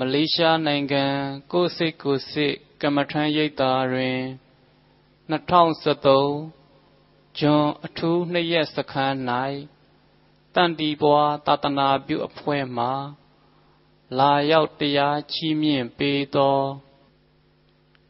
[0.00, 1.04] မလေးရှားနိုင်ငံ
[1.52, 4.20] ကိုစိတ်ကိုစိတ်ကမ္မထမ်းရိပ်သာတွင်
[5.38, 9.16] 2013ဂျွန်အထူးနှစ်ရက်စခန်း၌
[10.54, 12.86] တန်တီပွားသာသနာပြုအဖွဲ့မှ
[14.18, 16.58] လာရောက်တရားချီးမြှင့်ပေးသော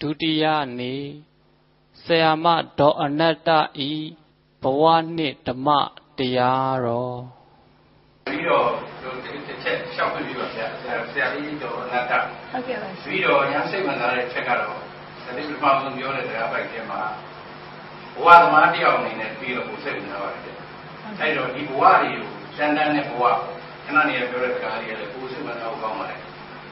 [0.00, 0.44] ဒုတိယ
[0.78, 1.04] နေ့
[2.04, 2.46] ဆရာမ
[2.78, 3.50] ဒေါ်အနတ္တ
[3.88, 3.90] ဤ
[4.62, 4.82] ဘဝ
[5.16, 5.68] နှင့်ဓမ္မ
[6.18, 7.20] တရားတော်
[8.26, 8.68] ပြီးတော့
[9.46, 10.75] တစ်ချက်ရှောက်ပြီးပါဗျာဆ
[11.20, 12.12] ရာဆရာကြီးဒေါ်အနတ္တ
[12.52, 17.00] ဟုတ်ကဲ့ပါပြီးတော့ညာစိတ်ဝင်စားတဲ့ချက်ကတော့ဒါလေးပထမဆုံးပြောတဲ့တရားပိုက်ထဲမှာ
[18.16, 20.42] ဘဝသမားတယောက်အနေနဲ့ပြီးတော့ကိုစိတ်ဝင်စားပါတယ်
[21.20, 23.22] အဲ့တော့ဒီဘဝတွေကိုစံတန်းတဲ့ဘဝ
[23.84, 26.20] ခဏနေရပြောတဲ့စကားလေးလည်းကိုစိတ်ဝင်စားဖို့ကောင်းပါတယ်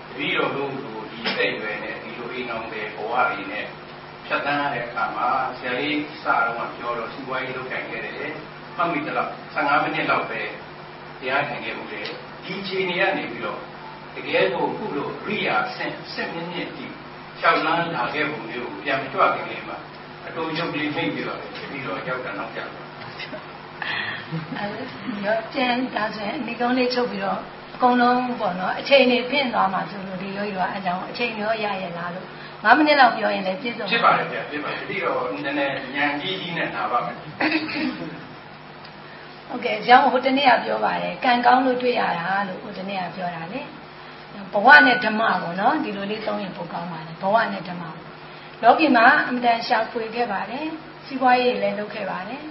[0.08, 3.66] တပည့်တော်တို့ကိုဒီစိတ်ရွယ်နဲ့ဒီလိုအိမ်အောင်တဲ့ဘဝတွေနဲ့
[4.26, 8.32] ဖြတ်တန်းရတဲ့အခါမှာဆရာကြီးစတော့ပြောတော့စီးပွားရေးလုပ်ခိုင်ခဲ့တယ်
[8.76, 10.40] မှတ်မိတယ်လို့15မိနစ်လောက်ပဲ
[11.20, 12.06] တရားထိုင်ခဲ့မှုတယ်
[12.44, 13.60] ဒီချိန်နေရနေပြီးတော့
[14.16, 16.86] တကယ်ကိုခုလိုရိယာဆင့်ဆင့်မြင့်မြင့်ဒီ
[17.40, 19.78] ရှောက်လန်းလာခဲ့ပုံမျိုးကိုပြန်မကြွခင်လေးမှာ
[20.26, 21.38] အတူရုပ်လေးမိတ်ပြီးတော့
[21.70, 22.68] ပြီးတော့ရောက်တာနောက်ကြတယ်
[24.58, 24.66] အဲ
[25.24, 27.40] တော့ပြန်ဒါဆိုရင်ဒီကုန်းလေးချုပ်ပြီးတော့
[27.74, 32.26] အကုန်လုံးပေါ့နော်အချိန်နေပြင့်သွားမှာဆိုလို့ဒီရောရောအကြောင်းအချိန်ရောရရလားလို့
[32.64, 37.16] 9မိနစ်လောက်ပြောရင်လည်းပြည့်စုံဖြစ်ပါတယ်ဗျဖြစ်ပါတယ်ဒီတော့နည်းနည်းညံကြီးကြီးနဲ့နာပါမယ်
[39.48, 43.60] ဟုတ်ကဲ့ကျောင်းဟိုတနေ့ကပြောပါတယ်ကံကောင်းလို့တွေ့ရတာလို့ဟိုတနေ့ကပြောတာလေ
[44.52, 47.82] ဘဝနဲ့ဓမ္မပေါ့နော်ဒီလိုလေးသုံးရင်ပိုကောင်းပါတယ်ဘဝနဲ့ဓမ္မ
[48.62, 50.66] လောကီမှာအမြဲတမ်းရှာဖွေခဲ့ပါတယ်
[51.06, 52.42] စီးပွားရေးလည်းလုပ်ခဲ့ပါတယ်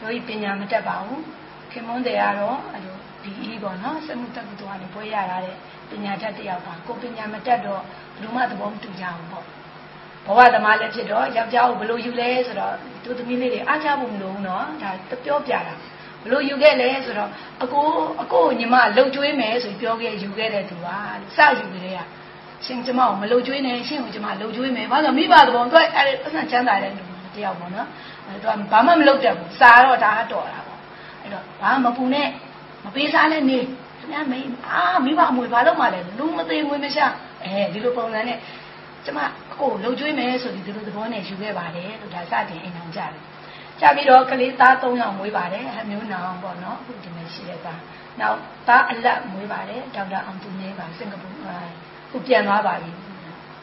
[0.00, 1.22] တို့ဤပညာမတတ်ပါဘူး
[1.70, 5.56] ခင်မွန်းတယ်ကတော့အဲ့လိုဒီအီးပေါ့နော်စမှုတက်ကူတော်ကနေပွဲရတာတဲ့
[5.90, 7.82] ပညာတတ်တယောက်ပါကိုပညာမတတ်တော့
[8.14, 9.44] ဘယ်လိုမှသဘောမတူကြဘူးပေါ့
[10.26, 14.90] ဘဝသမားလည်းဖြစ်တော့ယောက်ျားကိုဘယ်လိုယူလဲဆိုတော့သူသမီးလေးတွေအားကြဖို့မလိုဘူးနော်ဒါ
[15.24, 15.74] ပြောပြတာ
[16.24, 17.30] ဘလို့ယူခဲ့လဲဆိုတော့
[17.62, 17.86] အကို
[18.22, 20.96] အကိုညီမလှုပ်ကြွေးမယ်ဆိုပြောခဲ့ယူခဲ့တဲ့သူပါ
[21.36, 22.00] စယူကြတဲ့က
[22.64, 27.04] ရှင်ကျမကိုမလှုပ်ကြွေးနဲ့ရှင်ကိုကျမလှုပ်ကြွေးမယ်ဘာလို့မိဘသဘောသူအဲ့အဲ့အဆန်ချမ်းသာတဲ့လူ
[27.36, 27.88] တယောက်ပေါ့နော်
[28.26, 30.80] အဲ့တော့ဘာမှမလုပ်တတ်ဘူးစာတော့ဒါတော့တာပေါ့
[31.20, 32.28] အဲ့တော့ဘာမပူနဲ့
[32.84, 33.58] မပေးစားနဲ့နေ
[33.98, 37.06] ခင်ဗျာမင်းအာမိဘအမွေဘာလို့မှလဲလူမသေးငွေမရှာ
[37.44, 38.38] အဲဒီလိုပုံစံနဲ့
[39.04, 39.18] ကျမ
[39.52, 43.33] အကိုလှုပ်ကြွေးမယ်ဆိုပြီးဒီလိုသဘောနဲ့ယူခဲ့ပါတယ်လို့ဒါစတင်အိမ်အောင်ကြတယ်
[43.80, 47.80] ကြပြီးတော့ကလေးသား၃ယောက်မွေးပါတယ်အမျိုးနောင်ပေါ့နော်အခုဒီမှာရှိတဲ့သား
[48.20, 51.28] နောက်သားအလက်မွေးပါတယ်ဒေါက်တာအောင်သူနေပါစင်ကာပူ
[52.10, 52.90] ခုပြန်သွားပါပြီ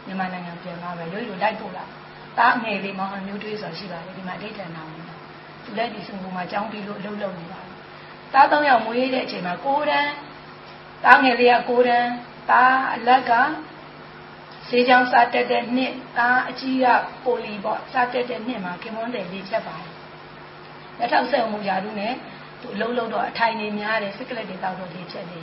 [0.05, 1.85] မြန်မာနိုင်ငံပြန်သွားပါရွေးလို့လိုက်ပို့လာ
[2.38, 5.03] သားငယ်လေးမောင်အမျိုးတွေးဆိုရှိပါတယ်ဒီမှာဒိဋ္ဌာနာဝင်
[5.66, 7.61] သူလည်းဒီစင်ကာပူမှာကျောင်းပြီးလို့အလုပ်လုပ်နေပါ
[8.33, 10.11] သား၃ယောက်မွေးတဲ့အချိန်မှာကိုတန်း
[11.03, 12.09] သားငယ်လေးကကိုတန်း
[12.49, 13.31] သားအလက်က
[14.69, 16.85] ဈေးကြောင်းစားတက်တဲ့နှစ်သားအကြီးက
[17.23, 19.91] ပိုလီပေါ့စားတက်တဲ့နှစ်မှာခင်မွန်းတယ်လေးချက်ပါတယ်
[21.01, 22.13] လက်ထောက်ဆက်မှုရာထူးနဲ့
[22.62, 25.39] သူအလုံးလုံးတော့အထိုင်နေများတယ်စိတ်ကလေးတွေတောက်တော့လေးချက်နေ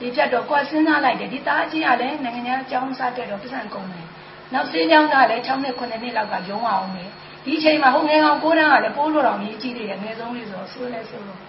[0.00, 4.06] ဒီချက်တော့ကိုယ်စဉ်းစားလိုက်တယ်ဒီသားကြီးကလည်းနိုင်ငံခြားအကြောင်းစားတက်တော့ပတ်စံကုန်တယ်
[4.52, 7.04] နောက်စေးကြောင်းကလည်း6နှစ်9နှစ်လောက်ကရုံးအောင်နေ
[7.44, 11.40] ဒီအချိန်မှာဟိုငယ်ကောင်ကိုးတန်းကလည်းပိုးလို့တော့မြည်ကြည့်နေတယ်ငယ်ဆုံးလေးဆိုတော့ဆိုးလဲဆိုးလို့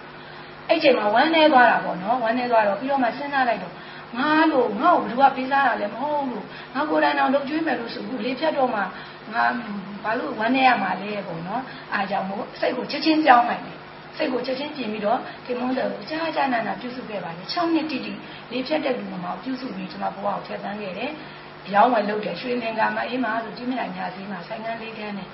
[0.68, 3.74] အဲ့ချိန်မှာဝမ်းနေသွားတာပေါ့နော်ဝမ်းနေသွားတော့ပြီးတော့မှစဉ်းစားလိုက်တော့
[4.18, 8.82] ငါလို့ငါ့ကိုဘယ်သူကပေးစားတာလဲမဟုတ်လို့ငါကိုယ်တိုင်တော့လုပ်ကျွေးမယ်လို့ဆိုဘူးလေဖြတ်တော့မှ
[9.36, 9.46] ငါ
[10.04, 11.62] ဘာလို့ဝမ်းနေရမှာလဲပေါ့နော်
[11.94, 13.78] အားကြောင့်မို့စိတ်ကိုချက်ချင်းကြောင်းလိုက်တယ်
[14.18, 18.14] စိတ်ကိုချက်ချင်းပြင်ပြီးတော့ဒီမုန်းတယ်ကိုကြာကြာနာနာပြုစုခဲ့ပါလေ6နှစ်တိတိ
[18.52, 21.12] လေဖြတ်တဲ့လူမှာပြုစုပြီးကျွန်မဘဝကိုထည့်သန်းခဲ့တယ်
[21.74, 25.30] ရောင်းဝယ်လုပ်တယ်ရွှေလင်္ကာမှာအေးမှာဆိုဒီမြညာစည်းမှာဆိုင်ကန်းလေးကန်းနဲ့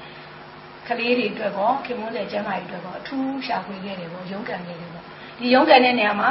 [0.88, 5.04] ကလေးတွေအတွက်ပေါ့ခင်မွန်းတဲ့ကျမ်းမာရေးအတွက်ပေါ့အထူးရှာဖွေခဲ့တယ်ပေါ့ရုန်းကန်ခဲ့တယ်ပေါ့
[5.40, 6.30] ဒီရုန်းကန်တဲ့နေရာမှာ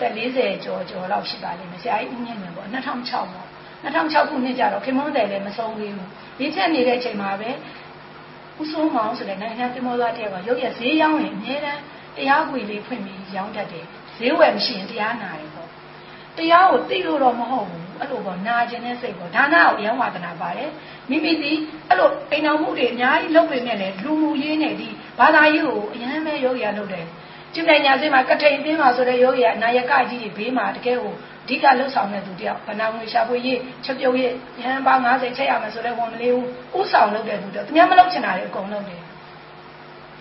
[0.00, 3.47] တက်40ကျော်ကျော်လောက်ရှိပါလိမ့်မယ်ဆရာကြီးဦးမြင့်မြင့်ပေါ့2006ပေါ့
[3.84, 6.08] 2006ခုနှစ်ကျတော့ခင်မွန်းတယ်လည်းမဆုံးသေးဘူး
[6.38, 7.50] ဒီချက်နေတဲ့အချိန်မှာပဲ
[8.60, 11.82] ဦးစိုးမောင်ဆိုတဲ့နိုင်ငံတင်မောသားတယောက်ကရုပ်ရဈေးရောင်းရင်အများတန်း
[12.16, 15.68] တရားခွေလေးဖွင့်ပြီးရောင်းတတ်တယ်ဈေးဝယ်မရှိရင်တရားနာတယ်ပေါ့
[16.36, 20.70] တရားကိုသိလို့တော့မဟုတ်ဘူးအဲ့လိုပေါ့နာကျင်တဲ့စိတ်ပေါ့ဒါနကိုရန်ဝါဒနာပါတယ်
[21.10, 21.52] မိမိစီ
[21.88, 27.06] အဲ့လိုအိမ်တော်မှုတွေအများကြီးလုပ်ပေမဲ့လည်းလူမှုရေးနဲ့ဒီဘာသာရေးကိုအရင်ပဲယောဂီရလုပ်တယ်
[27.54, 34.32] ကျင့်ပညာစင်းမှာကထိန်ပင်းမှာဆိုတဲ့ယောဂီကနာယကကြီးတွေဘေးမှာတကယ်ကိုအ ဓိကလှုပ်ဆောင်တဲ့သူတယောက်ဗနာငွေရှာဖွေရေးချက်ပြုတ်ရေး
[34.62, 36.46] ရဟန်းပေါင်း90ချက်ရမယ်ဆိုတဲ့ဝန်မလေးဘူး
[36.78, 39.02] ဥဆောင်လုပ်တဲ့သူတော့သူများမလုပ်ချင်တာတွေအကုန်လုပ်တယ်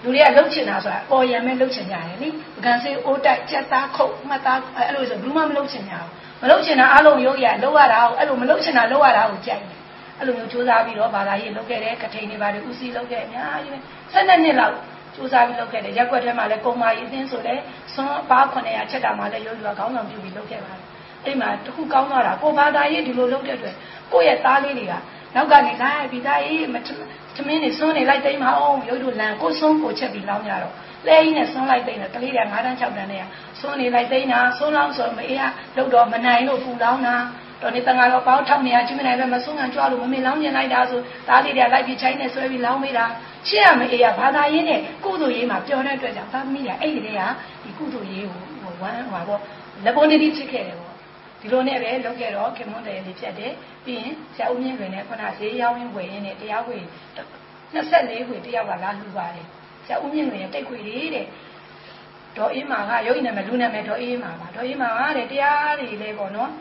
[0.03, 6.09] လူတွေကလှုပ်ချင်တာဆိုတာပေါ်ရံမဲ့လှုပ်ချင်ကြတယ်နိပကံစေးအိုးတိုက်ကြက်သားခုတ်မှတ်သားအဲ့လိုဆိုဘူးမှမလှုပ်ချင်ကြဘူး
[6.41, 9.77] မလှုပ်ချင်တာအလုံးယောဂီကလှုပ်ရတာအဲ့လိုမလှုပ်ချင်တာလှုပ်ရတာကိုကြိုက်တယ်
[10.19, 13.77] အဲ့လိုမျိုးစူးစမ်းပြီးတော့ဘာသာရေးလုပ်ခဲ့တယ်ကထိန်တွေပါတယ်ဥစည်းလုပ်ခဲ့အများကြီးပဲ
[14.13, 14.75] ၁၂နှစ်လောက်
[15.15, 17.63] စူးစမ်းပြီးလုပ်ခဲ့တယ်ရက်ွက်ထဲမှာလည်းကုံမာရေးအသင်းဆိုလည်း
[17.93, 20.86] ဆွမ်းပါ900ချက်တာမှလည်းရုပ်ရွာခေါင်းဆောင်ပြုပြီးလုပ်ခဲ့ပါတယ်
[21.27, 23.75] အဲ့မှာတခုကောင်းသွားတာကိုဘာသာရေးဒီလိုလုပ်တဲ့အတွက်
[24.13, 24.93] ကိုယ့်ရဲ့သားလေးတွေက
[25.35, 26.67] နောက်ကနေလိုက်ပြီးသားရေးသ
[27.47, 30.73] မင်းနေစွန်းနေလိုက်သိမ်းမအောင်ရုပ်တို့လန်ကိုစွန်းကိုချက်ပြီးလောင်းကြတော့
[31.07, 33.23] လဲကြီးနဲ့စွန်းလိုက်သိမ်းတယ်ကလေးတွေက9တန်း6တန်းနဲ့
[33.59, 35.43] စွန်းနေလိုက်သိမ်းတာစွန်းလောင်းဆိုမအေးက
[35.75, 37.15] လောက်တော့မနိုင်လို့ပူလောင်းတာ
[37.61, 43.05] တော်နေတန်ဃာတော်ပေါင်းထောက်နေရချင်းမနိုင်ပဲမဆုံးခံကြွလို့မမေလောင်းကျင်လိုက်တာဆိုသားလေးတွေကလိုက်ပြီးချိုင်းနဲ့ဆွဲပြီးလောင်းမိတာ
[43.47, 47.21] ရှေ့ရမအေးရဘာသာရေးနဲ့ကုသိုလ်ရေးမှာပြောတဲ့အတွက်ကြောင့်သားသမီးတွေကအဲ့ဒီတည်းက
[47.63, 49.41] ဒီကုသိုလ်ရေးကိုဟိုဝမ်းဟိုပေါ့
[49.85, 50.86] လက်ပေါ်နေပြီးဖြစ်ခဲ့တယ်ပေါ့
[51.41, 53.53] ဒီလိုနဲ့ပဲလုပ်ခဲ့တော့ခင်မွန်းတယ်လေးဖြတ်တယ်
[53.85, 56.83] ပြီးရင်ဆရာဦးမြင့်လွင်နဲ့ခုနဈေးရောင်းရင်းဝယ်ရင်းနဲ့တရားဝယ်
[57.73, 59.47] 24ခွေတယောက်ကလာလှူပါတယ်
[59.85, 61.25] ဆရာဦးမြင့်လွင်ရဲ့တိတ်ခွေလေးတဲ့
[62.37, 66.51] ဒေါ်အေးမာကရုပ်နာမည်လူနာမည်ဒေါ်အေးမာပါဒေါ်အေးမာကတဲ့တရားတွေလဲပေါ့နော်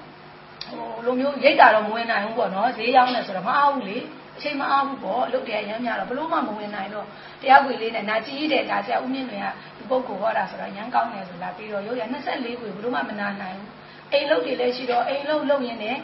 [0.71, 3.99] ဟိုလိုမျိုးရိတ်တာတော့မဝင်နိုင်ဘူးပေါ့နော်ဈေးရောင်းနေဆိုတော့မအားဘူးလေ
[4.37, 7.07] အချိန်မအားဘူးပေါ့အလုပ်တရားရမ်းများတော့ဘလို့မှမဝင်နိုင်တော့
[7.43, 9.47] တရားခွေလေးနဲ့နာကြည့်တဲ့ဒါဆရာဦးမြင့်လွင်က
[9.77, 12.03] ဒီပုဂ္ဂိုလ်ဟောတာဆိုတော့ရမ်းကောင်းတယ်ဆိုလာပြီးတော့ရုပ်ရ
[12.33, 13.76] 24ခွေဘလို့မှမနာနိုင်ဘူး
[14.13, 15.97] အိမ်လုတ်တွေလည်းရှိတော့အိမ်လုတ်လုတ်ရင်းနဲ့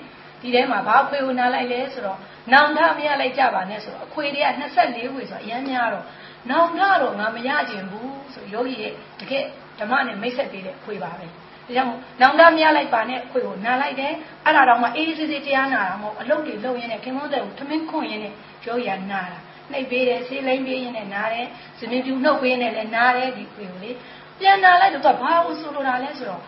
[0.43, 2.19] ဒီထဲမှာဘာခွေကိုနားလိုက်လဲဆိုတော့
[2.53, 4.49] နောင်ထမရလိုက်ကြပါနဲ့ဆိုတော့အခွေတွေက
[4.81, 6.05] 24ခွေဆိုတော့အရမ်းများတော့
[6.51, 9.45] နောင်ထတော့ငါမရကျင်ဘူးဆိုယောဂီရဲ့တကယ်
[9.79, 11.31] ဓမ္မနဲ့မိတ်ဆက်ပေးတဲ့ခွေပါပဲဒါ
[11.77, 11.91] ကြောင့်
[12.21, 14.13] နောင်တမရလိုက်ပါနဲ့ခွေကိုနာလိုက်တယ်
[14.45, 18.33] အဲ့ဒါတော့မှအေးအေးဆေးဆေးတရားနာတာမဟုတ်အလုပ်တွေလုပ်ရင်းနဲ့ခင်မောတဲ့ကိုထမင်းခွန့်ရင်းနဲ့
[18.65, 19.39] ယောဂီကနာတာ
[19.73, 21.47] နှိပ်ပေးတယ်ဆေးလိမ့်ပေးရင်းနဲ့နာတယ်
[21.79, 23.91] ဇမင်းပြူနှုတ်ပေးနေလည်းနာတယ်ဒီခွေကိုလေ
[24.39, 26.43] ပြန်နာလိုက်တော့ဘာလို့ဆိုလိုတာလဲဆိုတော့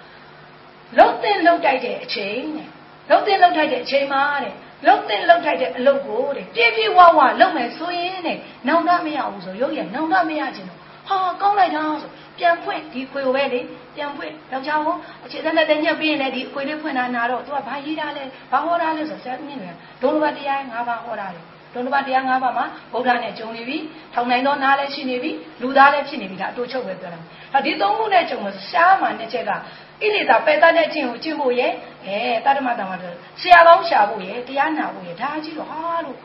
[0.98, 2.68] လုံတဲ့လုံတိုက်တဲ့အချိန်နဲ့
[3.10, 4.54] လုံတဲ့လုံတိုက်တဲ့အချိန်မှာတဲ့
[4.86, 8.38] လုံတဲ့လုံတိုက်တဲ့အလုပ်ကိုတဲ့ပြေးပြေးဝဝလုံမယ်ဆိုရင်တဲ့
[8.68, 13.60] နောင်တမရဘူးဆိုရုပ်ရနောင်တမရခြင်းတော့ဟာကောင်းလိုက်တာဆိုပြန်ဖွင့်ဒီခွေကိုပဲလေ
[13.96, 21.40] ပြန်ဖွင့်ယောက်ျားကိုအခြေသက်နဲ့တညက်ပြီးရင်လည်းဒီခွေလေးဖွင့်တာနာတော့သူကဘာရေးတာလဲဘာဟောတာလဲဆိုဆရာမြင့်တယ်ဒုလဘတရား၅ပါးဟောတာလေ
[21.74, 23.76] ဒုလဘတရား၅ပါးမှာဗုဒ္ဓနဲ့ဂျုံနေပြီ
[24.14, 25.30] ထောင်နိုင်သောနားလည်းရှိနေပြီ
[25.62, 27.18] လူသားလည်းဖြစ်နေပြီဒါအတူချုပ်ပဲပြောတာ
[27.52, 29.52] ဟာဒီသုံးခုနဲ့ဂျုံလို့ရှားမှတစ်ချက်က
[30.02, 31.72] ဣလိတာပယ်တတ်တဲ့ခြင်းကိုကျင့်ဖို့ရဲ့
[32.06, 32.96] အဲတတ္တမတံမှာ
[33.40, 36.18] ဆရာကောင်းရှာဖို့ရဲ့တရားနာဖို့ရဲ့ဒါကြီးတော့ဟာလို့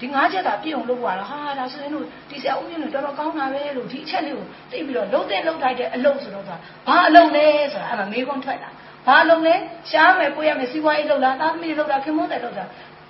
[0.00, 6.56] ဒီငါးချက်ကပြည့်အောင်လုပ်ရတာဟာဒါဆိုရင်တို့ဒီဆရာဦးမြင့်တို့တော်တော်ကောင်းတာပဲလို့ဒီအချက်လေးကိုသိပြီးတော့လုံးတဲ့လုံးထိုက်တဲ့အလုပ်ဆိုတော့ဘာ
[7.08, 8.70] အလုပ်လဲဆိုတာအဲ့မှာမေးခွန်းထွက်လာ
[9.06, 9.54] ဘာအလုပ်လဲ
[9.90, 12.64] ရှားမယ်ကိုရမယ်စီးပွားရေးလုပ်လားသားသမီးလုပ်တာခင်မုန်းတယ်လုပ်တာ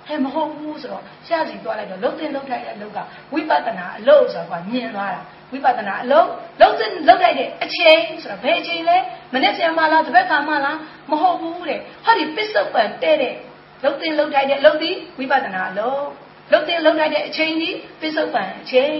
[0.07, 2.99] ဟဲ့မဟုတ်ဘူးဆိုတော့ရှားစီသွားလိုက်တော့လုံးတဲ့လုံးထိုက်တဲ့အလုပ်က
[3.33, 5.21] ဝိပဿနာအလုပ်ဆိုတာကမြင်သွားတာ
[5.51, 6.27] ဝိပဿနာအလုပ်
[6.61, 8.97] လုံးတဲ့လုံးလိုက်တဲ့အချိန်ဆိုတော့ဘယ်အချိန်လဲ
[9.33, 10.77] မနေ့ပြန်မှလားတစ်ပတ်ခါမှလား
[11.11, 13.35] မဟုတ်ဘူးတဲ့ဟာဒီပစ္စုပန်တဲ့တဲ့
[13.83, 16.03] လုံးတဲ့လုံးထိုက်တဲ့အလုပ်ဒီဝိပဿနာအလုပ်
[16.51, 18.93] လှုပ်တဲ့လှုပ်လိုက်တဲ့အချိန်ကြီးပစ္စုပန်အချိန်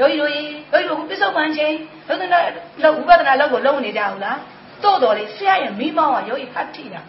[0.00, 1.74] တို့ရိုးရီတို့ရိုးပစ္စုပန်ချိန်
[2.08, 2.30] လှုပ်တဲ့
[2.82, 4.38] လှုပ်ဝိပဿနာလှုပ်ကိုလုံးနေကြဘူးလား
[4.84, 7.00] တို့တော်လေးဆရာရဲ့မိမောင်းကယောဂီဖတ်ထိတာ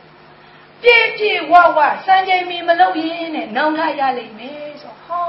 [0.84, 5.28] ပြည့်ပြည့်ဝဝစံချိန်မီမလုပ်ရင်နဲ့နောင်ထရလိမ့်မယ်ဆိုဟော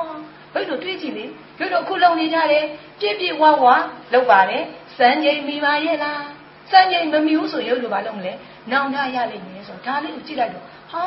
[0.53, 1.25] ဘယ်လိုတွေးကြည့်လေ
[1.59, 2.65] တို့တို့ခုလုံနေကြတယ်
[3.01, 3.65] ပြည့်ပြည့်ဝဝ
[4.13, 4.63] လုပ်ပါတယ်
[4.99, 6.23] စံချိန်မီပါရဲ့လား
[6.71, 8.33] စံချိန်မမီဘူးဆိုရုပ်လိုပါလုံးမလဲ
[8.73, 11.05] နောင်ထရလိမ့်မယ်ဆိုဒါလေးကိုကြည့်လိုက်တော့ဟာ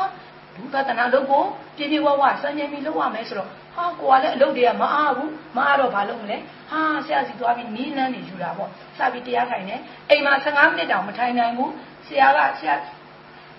[0.54, 1.46] ဝိပဿနာလုပ်ဖို့
[1.76, 6.36] ပြပြဝဝစံချိန်မီလုပ်ရမယ်ဆိုတော့ဟာကိုကလည်းအလုပ်တွေကမအားဘူးမအားတော့ဘာလုပ်မလဲ
[6.70, 9.76] ဟာဆရာစီသွားပြီးနီးလန်းနေယူတာပေါ့စပြီးတရားထိုင်နေ
[10.10, 11.72] အိမ်မှာ15မိနစ်တောင်မထိုင်နိုင်ဘူး
[12.06, 12.74] ဆရာကဆရာ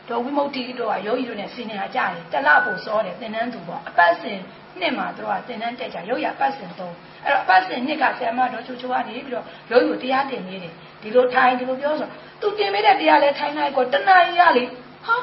[0.10, 4.40] တော်ဝိမု ക്തി တို့ကယောဂီတို့နဲ့ဆင်နေတာကြတယ်တလဖို့စောတယ်သင်တန်းသူပေါ့အပတ်စဉ်
[4.80, 12.08] နှစ်မှာတို့ကသင်တန်းတက်ကြယောဂီအပတ်စဉ်သုံးအဲ့တော့အပတ်စဉ်နှစ်ကဆရာမတော်ချိုချိုကနေပြီးတော့ယောဂီကိုတရားတင်နေတယ်ဒီလိုထိုင်ဒီလိုပြောဆို
[12.42, 14.64] သူတင်ပေးတဲ့တရားလဲထိုင်လိုက်ကောတဏှာကြီးရလေ
[15.06, 15.16] ဟာ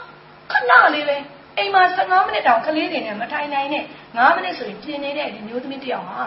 [0.52, 1.16] ခဏလေးပဲ
[1.56, 6.20] အိမ်မှာ15မိနစ်တောင်ကလေးတွေနဲ့မထိုင်နိုင်နဲ့9မိနစ်ဆိုရင်ပြင်နေတဲ့ဒီမျိုးသမီးတယောက်ဟာ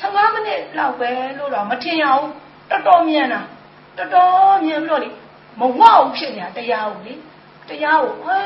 [0.00, 2.30] 15မိနစ်လောက်ပဲလို့တော့မထင်ရဘူး
[2.70, 3.40] တော်တော်မြန်တာ
[3.98, 5.08] တော်တော်မြန်ပြီးတော့လေ
[5.60, 7.14] မဝဘူးဖြစ်နေတာတရားကိုလေ
[7.68, 8.38] တရားကိုဟဲ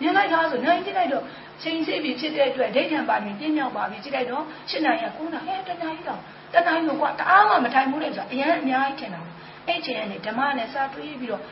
[0.00, 1.24] မြင်လိုက်တာဆိုနိုင်ကြည့်လိုက်တော့
[1.62, 6.20] ချိန်စေးပြီဖြစ်တဲ့အတွက်ဒိဋ္ဌံပါရင်ပြင်းမြောက်ပါပြီကြည့်လိုက်တော့ရှင်းနိုင်ရ9နာဟဲတဏှာကြီးတော့
[6.54, 9.20] တဏှာကြီးကတအားမှမထိုင်ဘူးလေဆိုတော့အရင်အများကြီးထင်တာ
[9.66, 11.42] အဲ့ချိန်ကနေဓမ္မနဲ့စာတွေးပြီးတော့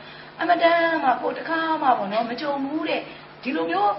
[0.41, 3.01] အမတန်မှကိုတခါမှပေါ့နော်မကြုံဘူးတဲ့
[3.43, 3.93] ဒီလိုမျိုး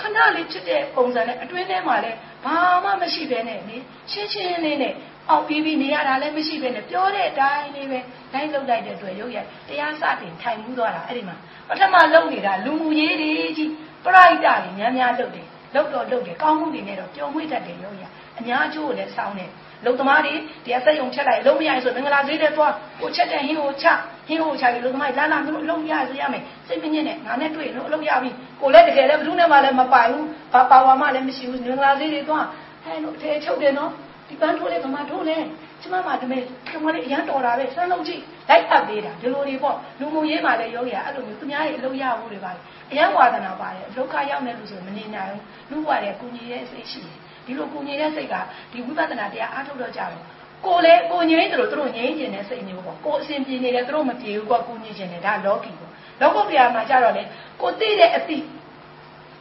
[0.00, 3.76] ခဏလေးဖြစ်တဲ့ပုံစံနဲ့အတွင်းထဲမှာလည်းဘာမှမရှိဘဲနဲ့လေ
[4.10, 4.94] ရှင်းရှင်းလေးနဲ့
[5.30, 7.98] အောက်ပြီးပြီးနေရတာလည်းမရှိဘဲနဲ့ပြောတဲ့အတိုင်းလေးပဲ
[8.32, 11.36] တိုင်းလောက်လိုက်တဲ့အတွက်ရုပ်ရတရားစတင်ထိုင်မှုသွားတာအဲ့ဒီမှာ
[11.70, 13.70] ပထမလုံနေတာလူမှုရေးတွေကြီး
[14.04, 18.04] ပရိုက်တာတွေများများလုပ်တယ်လုပ်တော့လုပ်တယ်ကောင်းမှုတွေနဲ့တော့ပျော်မွေ့တတ်တယ်ရုပ်ရ
[18.38, 19.50] အများကျိုးကိုလည်းစောင်းတယ်
[19.84, 20.34] လုံသမားတွေ
[20.64, 23.86] တရားစက်ယုံချက်လိုက်လုံးမရဆိုမင်္ဂလာဈေးတဲ့သွားကိုချက်တဲ့ဟင်းကိုချ
[24.28, 32.46] ဟင်းကိုချပြီးလုံသမားလာလာမျိုးအလုံးရဆိုရမယ်စိတ်မညစ်နဲ့ငါနဲ့တွေ့လို့အလုံးရပြီကိုလည်းတကယ်လည်းဘယ်သူနဲ့မှလည်းမပိုင်ဘူးဘာပါဝါမှလည်းမရှိဘူးမင်္ဂလာဈေးတွေသွား
[32.84, 33.90] ဟဲ့လို့ထဲချုပ်တယ်နော်
[34.28, 35.36] ဒီပန်းထိုးလေးဗမာထိုးလဲ
[35.82, 42.60] ကျမမှတမဲကျမလေးအရန်တော်တာပဲစမ်းလုံးကြည့်လိုက်အပ်သေးတာဒီလိုတွေပေါ့လူမှုရေးမှာလည်းယောဂီကအဲ့လိုမျိုးသူများရဲ့အလုပ်ရဖို့တွေပါလေ
[42.90, 48.34] အရန်ဝါဒနာပါတယ်ဒုက္ခရောက်နေလို့ဆိုမနေနိုင်ဘူးလူ့ဘဝရဲ့ကုညီရဲ့စိတ်ရှိတယ်ဒီလိုကိုငြိမ်တဲ့စိတ်က
[48.72, 50.22] ဒီဝိပဿနာတရားအားထုတ်တော့ကြတော့
[50.66, 57.22] ကိုလည်းကိုငြိမ်တယ်လို့သူတို့ငြိမ်ကျင်တဲ့စိတ်မျိုးပေါ့ကိုအစဉ်ပြေနေတယ်သူတို့မပြေဘူးကွာကိုငြိမ်ကျင်တယ်ဒါလောကီပေါ့လောကုတ္တရာမှာကြတော့လေ
[57.60, 58.38] ကိုသိတဲ့အသိ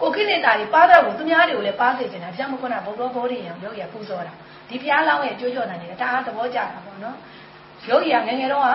[0.02, 4.34] ကိုခိနေတာတွေပါတော့ကိုသူများတွေကိုလည်းပါစေချင်တာဗျာမခွနာဘုရားဘောဓိယံယောဂီကပူဇော်တာ
[4.70, 7.18] ဒီဘုရားလောင်းရဲ့ကြွကြော်တယ်နေတာအားသဘောကျတာပေါ့နော်
[7.90, 8.72] ယောဂီကငငယ်တော့က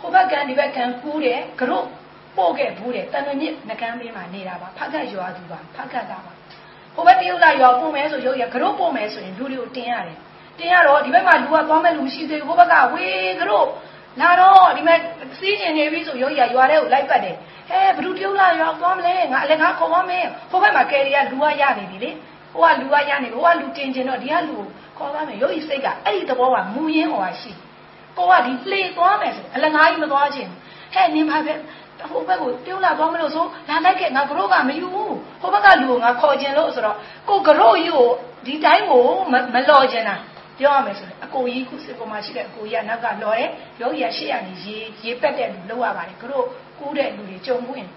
[0.00, 1.78] ဟိုဘက်ကံဒီဘက်ကံကူးတယ်ကရု
[2.36, 6.32] ပို့ခဲ့ဘူးတဲ့တန်လွင်မြစ်ငကန်းပေးမှာနေတာပါဖက်ကတ်ရွာသူပါဖက်ကတ်သားပါ
[6.94, 10.18] ဟိုဘက်တရုတ်လာရွာပို့မယ်ဆိုရုပ်ရကတော့ပို့မယ်ဆိုရင်လူတွေကိုတင်ရတယ်
[10.58, 13.66] တင်ရတော့ဒီဘက်မှာလူကသွားမဲ့လူမရှိသေးဘူးဟိုဘက်ကဝေးကတော့
[14.20, 14.98] လာတော့ဒီမဲ့
[15.38, 17.36] စီးကျင်နေပြီဆိုရုပ်ရရွာတဲ့ကိုလိုက်ပတ်တယ်
[17.70, 22.10] ဟဲဘလူတရုတ်လာရွာသွားမလဲငါအလည်းငါခေါ်ပါမယ်ဟိုဘက်မှာကယ်ရီကလူကရနေပြီလေ
[22.52, 24.66] ဟိုကလူကရနေဟိုကလူတင်ကျင်တော့ဒီကလူကို
[25.00, 27.52] ခေါ်ပါမယ်ရုပ်ရစိတ်ကအဲ့ဒီသဘောကမူရင်းဟောရှိ
[28.16, 30.50] ကိုကဒီလှေသွားမယ်ဆိုအလငါးကြီးမသွားခြင်း
[30.94, 31.52] ဟဲ့နင်ပါပဲ
[32.10, 36.96] ဟိုဘက်ကိုပြုံးလာသွားမလို့ဆိုလာလိုက်ခဲ့ငါကတော့ကမယူဘူးဟိုဘက်ကလူကိုငါခေါ်ခြင်းလို့ဆိုတော့
[37.28, 38.08] ကိုကတော့ယူကို
[38.46, 39.04] ဒီတိုင်းကို
[39.54, 40.16] မလော်ခြင်းတာ
[40.58, 43.48] ပြောရမယ်ဆိုရင်အကိုကြီးခုစစ်ပေါ်မှာရှိတဲ့အကိုကြီးကနောက်ကလော်တယ်
[43.80, 46.46] ယောဂီကရှေ့ကနေရေရေပက်တဲ့လူလောက်ရပါတယ်ကတော့
[46.78, 47.88] ကူးတဲ့လူတွေကြုံမှုရင်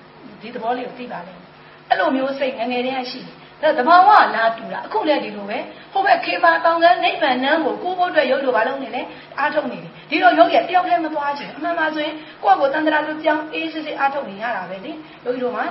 [0.41, 1.49] ဒီသဘောလေးကိုသိပါလိမ့်မယ်
[1.89, 3.33] အဲ့လိုမျိုးစိတ်ငငယ်တည်းကရှိတယ်
[3.63, 5.57] ဒါတဘာဝလာတူတာအခုလည်းဒီလိုပဲ
[5.93, 9.01] ဟိုဘက်ခေပါတောင်ကနိဗ္ဗာန်နန်းကိုကိုဖို့အတွက်ရုပ်လိုဘာလုပ်နေလဲ
[9.39, 14.91] အားထုတ်နေတယ်ဒီလိုရုပ်ရတယောက်တည်းမသွားချင်အမှန်ပါဆိုရင်ကိုယ့်ကိုတန်တရာလူပြောင်းအေးစစ်စစ်အားထုတ်နေရတာပဲလေ
[15.25, 15.65] ရုပ်တို့မှာ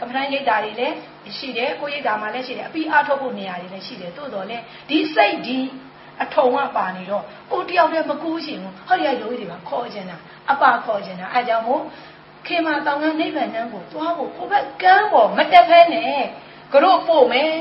[0.00, 0.94] ကမ္မဋ္ဌာန်းရိပ်တာတွေလည်း
[1.38, 5.58] ရှိတယ်ကိုရိပ်တာမှာလည်းရှိတယ်အပြီးအားထုတ်ဖို့နေရာတွေလည်းရှိတယ်သို့တော်လည်းဒီစိတ်ဒီ
[6.22, 10.16] အထုံကပါနေတော့ကိုတယောက်တည်းမကူးရှင်ဘူးဟောဒီကရုပ်တွေပါခေါ်ချင်တာ
[10.50, 11.82] အပခေါ်ချင်တာအဲကြောင့်မို့
[12.46, 16.49] ခေမာတောင်ကနိဗ္ဗာန်နန်းကိုသွားဖို့ကိုဘက်ကမ်းပေါ်မတက်ဖဲနဲ့က
[16.84, 17.52] တော့ပို့မယ်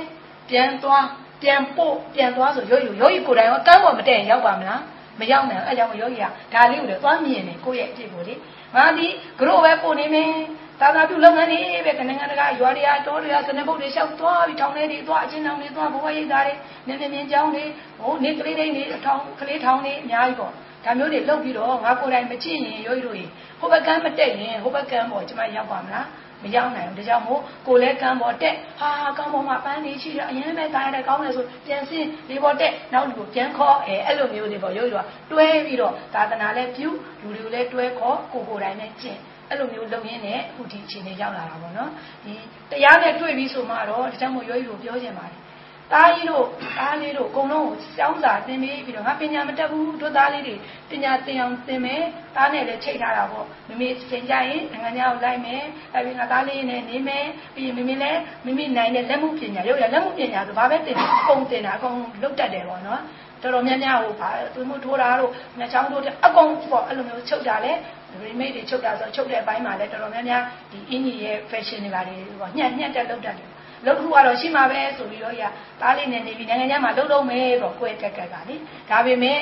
[0.50, 1.06] ပြန်သွား
[1.42, 4.82] ပြန်ပို့ပြန်သွားဆိုရောယူရောယူကိုယ်တိုင်ရောကမ်းပေါ်မတက်ရင်ရောက်ပါမလား
[5.20, 8.34] မရောက်နိုင်အဲကြောင့်ရောယူကဒါလေးကိုလည်းသွားမြင်တယ်ကိုယ့်ရဲ့အဖြစ်ကိုလေ
[8.76, 9.08] ငါဒီ
[9.40, 10.32] ကတော့ပဲပို့နေမယ်
[10.82, 16.54] သာသာပြုလုပ်ငန်းတွေပဲကနိုင်ငံတကာရွာတွေကတောတွေကစနေဘုတ်တွေရှောက်သွားပြီးထောင်ထဲတွေသွားအချင်းတောင်တွေသွားဘဝရိတ်သားတွေ
[16.88, 17.64] မြင်းမြင်းကျောင်းတွေ
[18.00, 20.52] ဟိုနေကလေးတွေနေထောင်ကလေးထောင်တွေအများကြီးပေါ့
[20.86, 23.18] ဒါမျိုးတွေလုပ်ပြီးတော့ငါကိုယ်တိုင်မကြည့်ရင်ရောယူတို့
[23.60, 26.06] ဟိုဘက်ကမ်းမတက်ရင်ဟိုဘက်ကမ်းပေါ်ကျမရောက်ပါမလား
[26.44, 36.90] မရောက်နိုင်ဘူးဒါကြောင့်မို့ကိုလည်းကံပေါ်တက်ဟာကံပေါ်မှာပန်းနေရှိတော့အရင်ပဲတားရတယ်ကောင်းတယ်ဆိုပြန်စင်းဒီပေါ်တက်နောက်လူကိုပြန်ခေါ်အဲအဲ့လိုမျိုးတွေပေါ့ရုပ်ရွာတွဲပြီးတော့သာသနာလည်းပြု
[37.22, 39.20] လူတွေကိုလည်းတွဲခေါ်ကိုကိုယ်တိုင်နဲ့ကျင့်
[39.50, 41.92] အဲ့လိုမျိုးလုပ်ရင်းနဲ့အခုဒီအခြေအနေရောက်လာတာပေါ့နော်
[42.24, 42.34] ဒီ
[42.72, 45.40] တရားနဲ့တွေ့ပြီးဆိုမှတော့ဒါကြောင့်မို့ရုပ်ရွာပြောချင်ပါတယ်
[45.92, 46.46] သားကြီးတို့
[46.90, 50.56] သားလေးတို့အကုန်လုံးကိုစောင်းစာသင်ပြီးပြီးတော့ငါပညာမတတ်ဘူးတို့သားလေးတွေ
[50.90, 52.04] ပညာသင်အောင်သင်မယ်
[52.36, 55.62] သားနဲ့လည်းချိန်ထားတာပေါ့မမေချိန်ကြရင်နိုင်ငံခြားကိုလိုက်မယ်
[55.94, 63.02] အဲပြီးငါသားလေးနဲ့နေမယ်ပြီးရင်မမေလည်းမိမိနိုင်တဲ့လက်မှုပညာရုပ်ရလက်မှုပညာဆိုဘာပဲသင်အကုန်သင်တာအကုန်လုတ်တတ်တယ်ပေါ့နော်
[63.42, 67.72] တော်တော်များများဟိုဗာသူမှုထိုးတာတို့ငါချောင်းတို့အကုန်ပေါ့အဲ့လိုမျိုးချုပ်တာလဲ
[68.24, 73.50] ရီမိတ်တွေချုပ်တာဆိုချုပ်တဲ့အပိုင်းမှာလဲတော်တော်များများဒီအင်ကြီးရဲ့ fashion တွေပါတွေပေါ့ညှက်ညှက်တက်လုတ်တတ်တယ်
[73.86, 75.44] လုံခုကတော့ရှိမှာပဲဆိုပြီးတော့ရ
[75.82, 78.56] သားလေးနဲ့နေပြီးနိုင်ငံခြားမှာလုံလုံမယ်ပေါ့ကိုယ်တက်ကက်ကလေ
[78.90, 79.38] ဒါပေမဲ့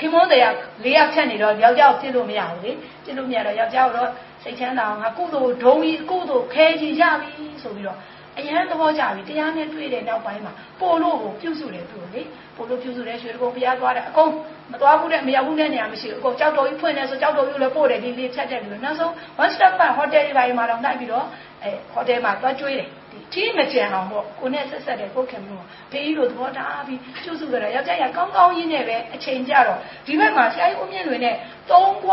[0.00, 2.72] ခင်မွန်းတရားလေးယောက်ချက်နေတော့ယောက်ျားကိုပြစ်လို့မရဘူးလေ
[3.04, 4.10] ပြစ်လို့မရတော့ယောက်ျားကိုတော့
[4.42, 7.98] စိတ်ချမ်းသာအောင်ငါကုသိုလ်ဒုံကြီးကုသိုလ်ခဲကြီးရပြီဆိုပြီးတော့
[8.38, 12.22] အရန်သဘောကြပြီတရားနဲ့တွေ့တဲ့နောက်ပိုင်းမှာပို့လို့ကိုပြုစုတယ်သူလေ
[12.56, 14.30] ပို့လို့ပြုစုတယ်ရွှေတကုံဘုရားသွားတယ်အကုန်
[14.72, 19.12] မသွားဘူးတဲ့မရောက်ဘူးတဲ့နေရာမရှိဘူးအကုန်ကြောက်တော်ကြီးဖွင့်တယ်ဆိုကြောက်တော်ကြီးလည်းပို့တယ်ဒီလေးဖြတ်တယ်လို့နောက်ဆုံး
[19.42, 21.26] one step back hotel တွေပိုင်းမှာတော့နိုင်ပြီးတော့
[21.62, 22.88] အဲဟိုတယ်မှာသွားကျွေးတယ်
[23.32, 31.36] ဒီမကြံအောင်ပေါ့ကိုနဲ့ဆက်ဆက်တဲ့ကိုခင်မျိုးဘေးကြီးလိုသဘောထားပြီးကျွစုကြတယ်ယောက်ျားရကောင်းကောင်းကြီးနဲ့ပဲအချိန်ကြတော့ဒီဘက်မှာဆရာကြီးဦးမြင့်လွင်နဲ့
[31.70, 32.12] သုံးကွ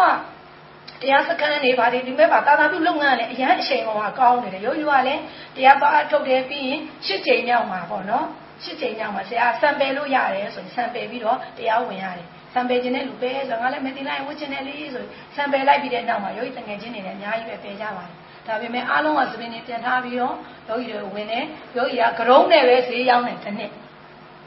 [1.01, 5.21] တရားစခန်းနေပါတယ်ဒီဘက်မှာတာသာပြုလုပ်ငန်းလည်းအရန်အချိန်ပေါ်မှာကောင်းနေတယ်ရိုးရိုးကလည်း
[5.55, 8.25] တရားပါထုတ်တယ်ပြီးရင်ရှစ်ချိန်မြောက်မှာပေါ့နော်
[8.63, 18.15] ရှစ်ချိန်မြောက်မှာဆရာဆံပယ်လို့ရတယ်ဆိုရင်ဆံပယ်ပြီးတော့တရားဝင်ရတယ်ဆံပယ်ခြင်းတဲ့လူပဲဆိုတော့ငါလည်းမတင်လိုက်ဝှခြင်းတဲ့လေးဆိုဆံပယ်လိုက်ပြီးတဲ့နောက်မှာယောဂီတငယ်ချင်းတွေလည်းအများကြီးပဲပယ်ကြပါတယ်
[18.47, 20.35] ဒါပေမဲ့အားလုံးကသပင်းတွေပြန်ထားပြီးတော့
[20.67, 23.71] ယောဂီတွေဝင်တယ်ယောဂီကကရုံးနဲ့ပဲဈေးရောက်တယ်တစ်နှစ်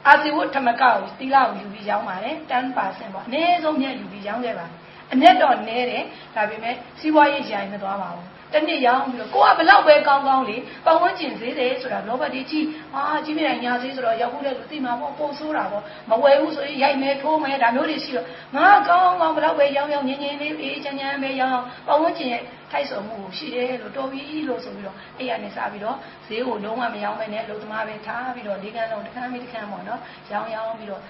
[0.07, 2.91] အာဇီဝထမကကိုသီလကိုယူပြီးရောင်းပါတယ်10%ပေါ့
[3.27, 4.75] အနည်းဆုံးမြတ်ယူပြီးရောင်းခဲ့ပါတယ်
[5.13, 6.03] အမျက်တော့နည်းတယ်
[6.35, 29.99] ဒါပေမဲ့စီးပွားရေးဂျိုင်မသွားပါဘူး တနေ့ရောင်းပြီးတော့ကိုကဘလောက်ပဲကောင်းကောင်းလေပတ်ဝန်းကျင်ဈေးတယ်ဆိုတာလောဘတိကြီးဟာကြီးမြညာဈေးဆိုတော့ရောက်ဖို့လည်းသူသိမှာပေါ့ပို့ဆိုးတာပေါ့မဝယ်ဘူးဆိုရင်ရိုက်မယ်ထိုးမယ်ဒါမျိုးတွေရှိတော့ငါကောင်းကောင်းဘလောက်ပဲရောင်းရောင်းငင်းငင်းလေးအေးချမ်းချမ်းပဲရောင်းပတ်ဝန်းကျင်ရဲ့ထိုက်ဆုံမှုရှိတယ်လို့တော်ပြီလို့ဆိုပြီးတော့အဲ့ရနေစပြီးတော့ဈေးကိုလုံးဝမရောင်းမဲနဲ့လုံသမားပဲထားပြီးတော့လေးကန်းလုံးတစ်ခန်းပြီးတစ်ခန်းပေါ့နော်
[30.31, 31.01] ရောင်းရောင်းပြီးတော့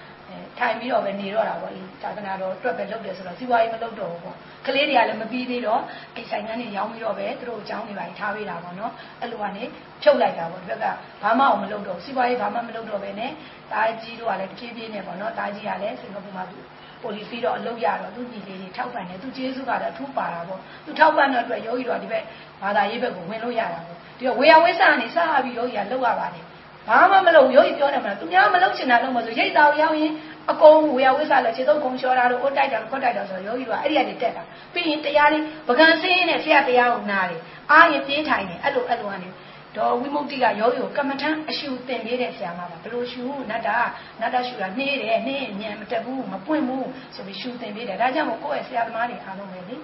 [0.58, 4.36] ထိုင်ပြီးတော့ပဲနေတော့တာပေါ့ဒီသာသနာတော်အတွက်ပဲလုပ်တယ်ဆိုတော့စီးပွားရေးမလုပ်တော့ဘူးပေါ့
[4.66, 5.80] ကလေးတွေကလည်းမပြီးသေးတော့
[6.16, 9.64] အဲ့ဆိုင်ကန်းတွေရောင်းပြီးတော့ပဲသူတို့အကြောင်းတွေပါထားပေးတာပေါ့နော်အဲ့လိုကနေ
[10.02, 10.86] ဖြုတ်လိုက်တာပေါ့ဒီဘက်က
[11.22, 13.30] ဘာမှအောင်မလုပ်တော့စီးပွားရေးဘာမှမလုပ်တော့ပဲနဲ့
[13.72, 16.58] တာကြီးတို့ကလည်းတဖြည်းဖြည်းနဲ့ပေါ့နော်တာကြီးကလည်းစင်ကာပူမှာသူ
[17.02, 22.24] ပိုလီပြီးတော့အလုပ်ရတော့သူညီလေးတွေထောက်ပံ့တယ်သူကျေးဇူးကတော့အထူးပါတာပေါ့သူထောက်ပံ့တဲ့အတွက်ယောဂီတော်ဒီဘက်
[22.62, 26.44] ဘာသာရေးဘက်ကိုဝင်လို့ရတာပေါ့ဒီတော့ဝေယဝိဆာကနေစပြီးယောဂီကလောက်ရပါတယ်
[26.88, 30.12] ဘာမှမလုပ်ယောဂီပြောတယ်မလားသူများမလုပ်ချင်တာလုပ်မှာဆိုရိတ်တာရောက်ရင်
[30.50, 39.28] အကုန်ဝေယဝိဆာလည်းခြေသုံးကုံလျှော်တာတို့အိုးတိုက်တာခွတ်တိုက်တာဆိုတော့ယောဂီကအဲ့ဒီကနေတက်တာပြီးရင်တရားလေးပကံစင်းနဲ့ဆရာတရားကိုနားတယ်အားရင်ပြေးထိုင်တယ်အဲ့လိုအဲ့လိုကနေ
[39.76, 43.76] ဒေါ်ဝိမု ക്തി ကယောဂီကိုကမ္မထမ်းအရှုသင်ပေးတဲ့ဆရာမပါဘလို့ရှုနတ်တာ
[44.20, 49.76] နတ်တာရှုတာနှေးတယ်နှေးညံမတက်ဘူးမပွင့်ဘူးဆိုပြီးရှုသင်ပေးတယ်ဒါကြောင့်မို့ကိုယ့်ရဲ့ဆရာသမားတွေအားလုံးပဲလေ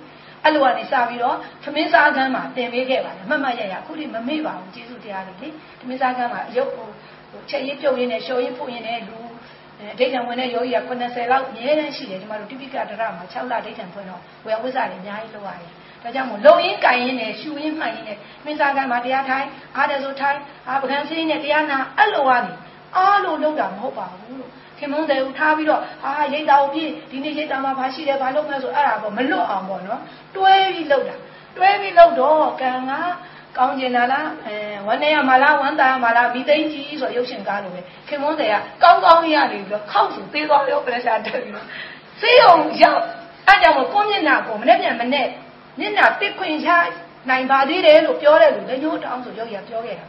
[0.45, 5.49] အဲ့လိုကနေစပြီးတော့သမင်းစားကမ်းမှာတင်ပေးခဲ့ပါတယ်မှတ်မှတ်ရရအခုဒီမမေ့ပါဘူးကျေးဇူးတရားတွေလေ
[5.80, 6.88] သမင်းစားကမ်းမှာရုပ်ဟို
[7.50, 9.18] ချက်ရည်ပြုတ်ရင်းနဲ့လျှော်ရင်းဖုတ်ရင်းနဲ့လူ
[9.99, 22.52] ဒိဋ္ဌံဝင်တဲ့ယောဂီက90လောက်အများတန်းရှိတယ်ဒီမှာတို့တိပိကဒရမှာ6လဒိဋ္ဌံဖွင့်တော့ဝေဝိဇ္ဇာတွေအများကြီးလုပ်ရတယ်ဒါကြောင့်မို့လုံရင်းကြိုင်ရင်းနဲ့ရှူရင်းမှန်ရင်းနဲ့မင်းစားကမ်းမှာတရားထိုင်အားတယ်ဆိုထိုင်အာပကံစင်းနဲ့တရားနာအဲ့လိုကနေ
[22.97, 30.00] အားလို့လုပ်တာမဟုတ်ပါဘူးလို့ ခင်မုန်းတယ်ဦးထားပြီးတော့အာရိတ်တာကိုပြည့်ဒီနေ့ရိတ်တာမှာဘာရှိတယ်ဘာလုပ်မလဲဆိုအဲ့ဒါပေါ့မလွတ်အောင်ပေါ့နော်
[30.37, 31.16] တွဲပြီးလုပ်တာ
[31.56, 32.92] တွဲပြီးလုပ်တော့ကံက
[33.56, 34.56] ကောင်းကျင်တာလားအဲ
[34.87, 38.50] ဝန်းနေရမလားဝမ်းသာမလားမိသိန်းကြီးဆိုရုပ်ရှင်ကားလိုပဲခင်မွန်းတယ်
[38.82, 41.66] ကကောင်းကောင်းရနေပြီးတော့ခောက်စုသေးသွားရောပလက်ရှာတက်ပြီးတော့
[42.20, 43.02] စေးအောင်ရောက်
[43.47, 45.26] အဲ့ကြောင့်မို့ကိုမျက်နှာကိုမနဲ့ပြန်မနဲ့
[45.78, 46.68] မျက်နှာတစ်ခွင်ချ
[47.28, 50.06] နိုင်ပါသေးတယ်လို့ပြောတဲ့လူလည်းညိုးတောင်းဆိုရုပ်ရပြောခဲ့တာ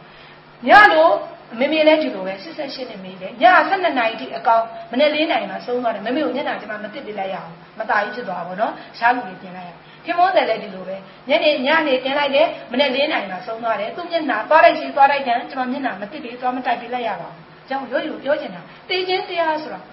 [0.68, 1.12] ညလို့
[1.59, 3.33] မမေလည်းဒီလိုပဲ88နှစ်မေးတယ်ည
[3.69, 9.71] 12နာရီထိအကောင်မနေ့4နာရီမှာဆုံးသွားတယ်မမေကိုညနာကျမမတစ်ပြလိုက်ရအောင်မตายကြီးဖြစ်သွားပါတော့ရှားလူတွေပြင်လိုက်ရ
[10.05, 10.95] ခင်မောတယ်လည်းဒီလိုပဲ
[11.29, 19.83] ညနေညနေတင်လိုက်တယ်မနေ့4နာရီမှာဆုံးသွားတယ်သူမျက်နှာသွားလိုက်စီသွားလိုက်တယ်ကျမမျက်နှာမတစ်ပြသွားမတိုက်ပြလိုက်ရပါဘူးကြောင့်ရိုးရိုးပြောချင်တာတေးချင်းတရားဆိုတော့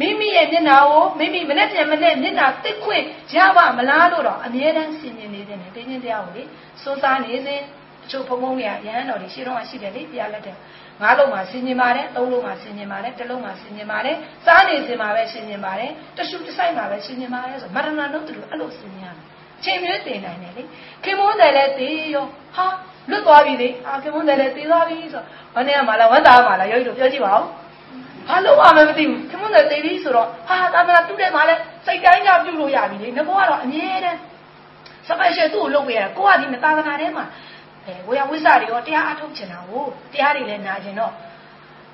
[0.00, 3.04] မိမိရဲ့မျက်နှာကိုမိမိမနဲ့ပြန်မနဲ့မျက်နှာတစ်ခွင့်
[3.34, 6.42] ရပါမလားလို့တော့အမြဲတမ်းဆင်ញင်နေတယ်တေးချင်းတရားကိုလေ
[6.82, 7.60] စိုးစားနေစဉ်
[8.04, 10.56] အချို့ဖုံဖုံတွေကရဟန်းတော်တွေရှေ့တော့ရှိတယ်လေတရားလက်တဲ့
[11.02, 14.16] ငါးလုံးမှာဆင်ញင်ပါတယ်သုံးလုံးမှာဆင်ញင်ပါတယ်တစ်လုံးမှာဆင်ញင်ပါတယ်
[14.46, 19.26] စားနေစဉ်မှာပဲဆင်ញင်ပါတယ်တရှုတဆိုင်မှာပဲဆင်ញင်ပါတယ်ဆိုမရဏနုတ်တူအဲ့လိုဆင်ញင်ရမယ်
[19.64, 20.62] ချိန်မျိုးတင်နိုင်တယ်လေ
[21.04, 22.66] ခင်မွန်းတယ်လည်းတေးရောဟာ
[23.10, 25.22] လွတ်သွားပြီလေအာခင်မွန်းတယ်လည်းတေးသွားပြီဆို
[25.54, 27.44] ဘာနဲ့မှလားဝမ်းသာမှလားယောဂီတို့ပြောကြည့်ပါဦး
[28.28, 34.18] ဘာလို့မှမသိဘူးခင်မွန်းတယ်တေးပြီဆိုတော့ဟာသာမန်တူးတယ်မှလည်းစိတ်တိုင်းကပြုတ်လို့ရပြီလေငါကတော့အမြဲတမ်း
[35.08, 37.24] စပယ်ရှယ်သူ့ကိုလုပ်ပေးရတာကိုကဒီမသာသနာထဲမှာ
[37.87, 41.13] အဲဝေယဝိဇ္ဇတွေရောတရားအထုတ်ချင်တာကိုတရားတွေလည်းနာကျင်တော့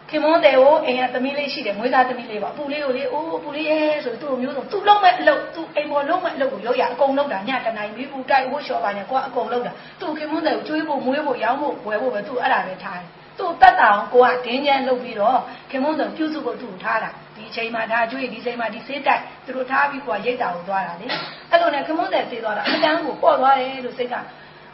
[0.09, 9.71] ခင်မွန်းတယ်ကိုအိမ်ကသမီးလေးရှိတယ်မွေးသားသမီးလေးပေါ့အပူလေးကိုလေအိုးအပူလေးရဲဆိုသူ့မျိုးစုံသူ့လုံးမဲ့အလုပ်သူ့အိမ်ပေါ်လုံးမဲ့အလုပ်ကိုလုပ်ရအကုန်လုပ်တာညတနိုင်ပြီးဘူးတိုက်ဝှလျှော်ပါနဲ့ကိုကအကုန်လုပ်တာ
[10.01, 15.37] သူ့ခင်မွန်းတယ်ကိုကျွေးဖို့မွေးဖို့ရောင်းဖို့ဝယ်ဖို့ပဲသူ့အဲ့ဒါပဲထားတယ်သူ့တက်တာအောင်ကိုကဒင်းချမ်းလုပ်ပြီးတော့
[15.71, 21.07] ခင်မွန်းတယ်ပြုစုဖို့သူ့ထားတာဒီချိန်မှာဒါကျွေးဒီချိန်မှာဒီဆေးတိုက်သူတို့ထားပြီးကိုကရိတ်တာကိုသွားတာလေ
[21.51, 24.15] အဲ့လိုနဲ့ခင်မွန်းတယ်သေးသွားတာအတန်းကိုပေါ့သွားတယ်လို့စိတ်က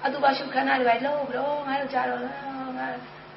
[0.05, 2.87] အတူပါရှုခန္ဓာတွေပဲလို့ဘလို့ငါတို့ကြတော့ငါ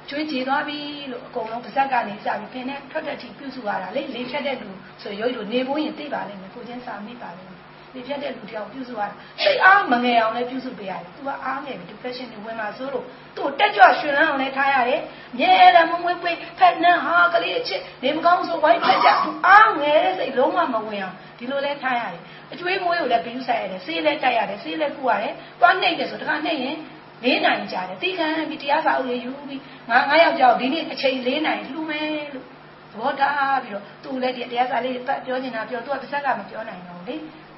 [0.09, 0.79] ကျွေးကြည်သွားပြီ
[1.11, 4.69] လို့အကုန်လုံးပါဇက်ကနေစပြီးပင်နဲ့ထွက်တဲ့ထိပြုစုရတာလေလေဖြတ်တဲ့လူ
[5.01, 7.60] ဆိုရုပ်တို့နေဖို့ရင်သိပါလိမ့်မယ်ကိုချင်းစာမိပါလိမ့်မယ်
[7.93, 15.01] လေဖြတ်တဲ့လူတယောက်ပြုစုရတာစိတ်အားမငယ်အောင်လည်းပြုစုပေးရတယ်သူကအားငယ်ပြီ depression တွေဝင်လာဆိုလို့သူ့တက်ကြွရွှင်လန်းအောင်လည်းထားရတယ်
[15.39, 22.21] မြဲတယ်မမွေးပွေးဖက်နှံဟာကလေးအချစ်နေမကောင်းဆိုဝိုင်းဖက်ကြသူအားငယ်တဲ့စိတ်လုံးဝမဝင်အောင်ဒီလိုလဲထားရတယ်
[22.53, 26.77] အကျွေးမွေးကိုလည်းဘီယူဆိုင်ရတယ်ဆေးလည်းတိုက်ရတယ်ဆေးလည်းကုရတယ်သွားနှိမ့်တယ်ဆိုတခါနှိမ့်ရင်
[27.25, 32.47] ၄နိုင်ကြာတယ်တီးခံပြီးတရားစာအုပ်လေးယူပြီးငါငါယောက်ျားဒီနေ့အချိန်၄နိုင်လှူမယ်လို့
[32.91, 34.93] သဘောထားပြီးတော့သူလည်းဒီတရားစာလေး
[35.25, 37.15] ပြောနေတာပြောသူကပါဇက်ကမပြောနိုင်တော့လေ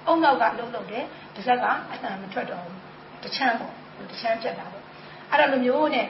[0.08, 2.78] အုံနောက်ကလှုပ်လှုပ်တယ်ပါဇက်ကအတန်မထွက်တော့ဘူး
[3.24, 3.74] တချမ်းပေါ့
[4.12, 4.84] တချမ်းပြတ်တာပေါ့
[5.32, 6.08] အဲ့ဒါလိုမျိုးနဲ့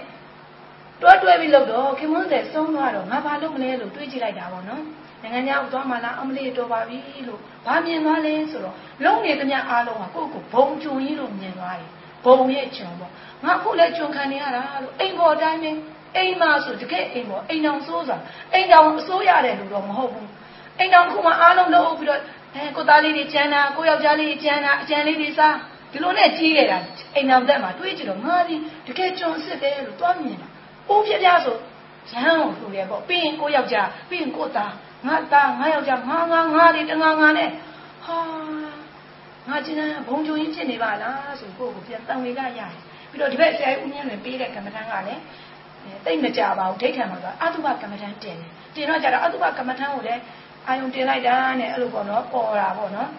[1.02, 4.84] တွဲတွဲပြီးလှုပ်တော့ခင်မွန်းတဲ့ဆုံးသွားတော့ငါဘာလုပ်မလဲလို့တွေးကြည့်လိုက်တာပေါ့နော်
[5.22, 11.90] နိုင်ငံခြားကိုသွားမှလားအမလေးတော်ပါပြီလို့ဘာမြင်သွားလဲဆိုတော့လုံနေသမျှအားလုံးကကိုယ့်ကိုဘုံကျုံကြီးလို့မြင်သွားတယ်
[12.26, 13.12] ဘုံရဲ့ကျုံပေါ့
[13.44, 15.72] ငါခုလည်းကျုံခံနေရတာလို့အိမ်ပေါ်တိုင်းပဲ
[16.16, 18.18] အိမ်မှာဆိုတကယ်အိမ်ပေါ်အိမ်တော်စိုးစွာ
[18.54, 20.30] အိမ်တော်အစိုးရတယ်လို့တော့မဟုတ်ဘူး
[20.80, 22.22] အိမ်တော်ခုမှအားလုံးလုပ်ပြီးတော့
[22.56, 25.56] အဲကိုသားလေးတွေကျန်တာကိုယောက်ျားလေးတွေကျန်တာအကျန်လေးတွေစား
[25.92, 26.80] ဒီလိုနဲ့ကြီးခဲ့တာ
[27.16, 28.56] အိမ်တော်သက်မှာတွေးကြည့်တော့ငါဒီ
[28.88, 30.48] တကယ်ကျုံစစ်တယ်လို့တွားမြင်တာ
[30.90, 31.58] အိုးပြပြဆို
[32.12, 34.72] ရဟန်းကိုလှူတယ်ပေါ့ပြီးရင်ကိုယောက်ျားပြီးရင်ကိုသား
[35.08, 37.50] ငါသားငါယောက်ျားငါငါငါတွေတငါငါနဲ့
[38.06, 38.18] ဟာ
[39.50, 42.72] ငါကျင်းဘုံကြုံကြီးဖြစ်နေပါလားဆိုကိုကိုပြန်တန်ဝေကရတယ်
[43.10, 45.22] ပြီးတော့ဒီဘက်ဆရာကြီးဦးမြင့်လွင်ပေးတဲ့ကမ္မထမ်းကလည်း
[46.06, 50.22] တိတ်မကြပါဘူးဒိဋ္ဌံမှာဆိုအတုပကမ္မထမ်းတင်တယ်တင်တော့ကြတော့အတုပကမ္မထမ်းကိုလည်း
[50.68, 53.10] အာယုံတင်လိုက်တာနဲ့အဲ့လိုပေါ့နော်ပေါ်တာပေါ့နော်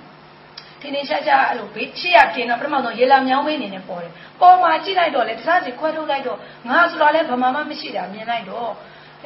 [0.80, 8.70] ဒီနေ့ရှာရှာအဲ့လိုဘေးချစ်ရပြင်တော့ပထမဆုံးရေလာမြောင်းဝင်းနေနဲ့ပေါ်တယ်ပေါ်မှာကြည့်လိုက်တော့လေတခြားစီခွဲထုတ်လိုက်တော့ငါဆိုတော့လည်းဗမာမမရှိတာမြင်လိုက်တော့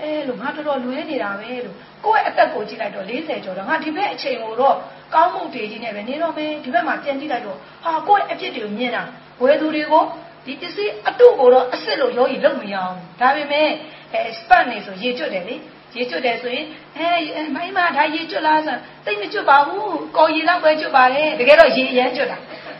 [0.00, 4.76] အဲလို့ငါတော်တော်လွဲနေတာပဲလို့ကိုယ့်ရဲ့အသက်ကိုကြည့်လိုက်တော့40ကျော်တော့ငါဒီဘက်အချိန်ကိုတော့
[5.14, 9.02] ကောင်းမှုတွေကြီးနဲ့ပဲနေတော့မယ်ဒီဘက်မှာပြန်ကြည့်လိုက်တော့ဟာကိုယ့်ရဲ့အဖြစ်တွေကိုမြင်တာ
[9.42, 10.04] ဝယ်သူတွေကို
[10.46, 13.68] ဒီပစ္စည်းအတုကိုတော့အစ်စ်လို့ရောကြီးလုံမရအောင်ဒါပေမဲ့
[14.14, 15.56] အဲစပတ်နေဆိုရေကျွတ်တယ်လေ
[15.98, 22.38] ရေကျွတ်တယ်ဆိုရင်အဲမိုင်းမဒါရေကျွတ်လားဆိုတိတ်မကျွတ်ပါဘူးကော်ရေလောက်ပဲကျွတ်ပါတယ်တကယ်တော့ရေအရန်ကျွတ်တာ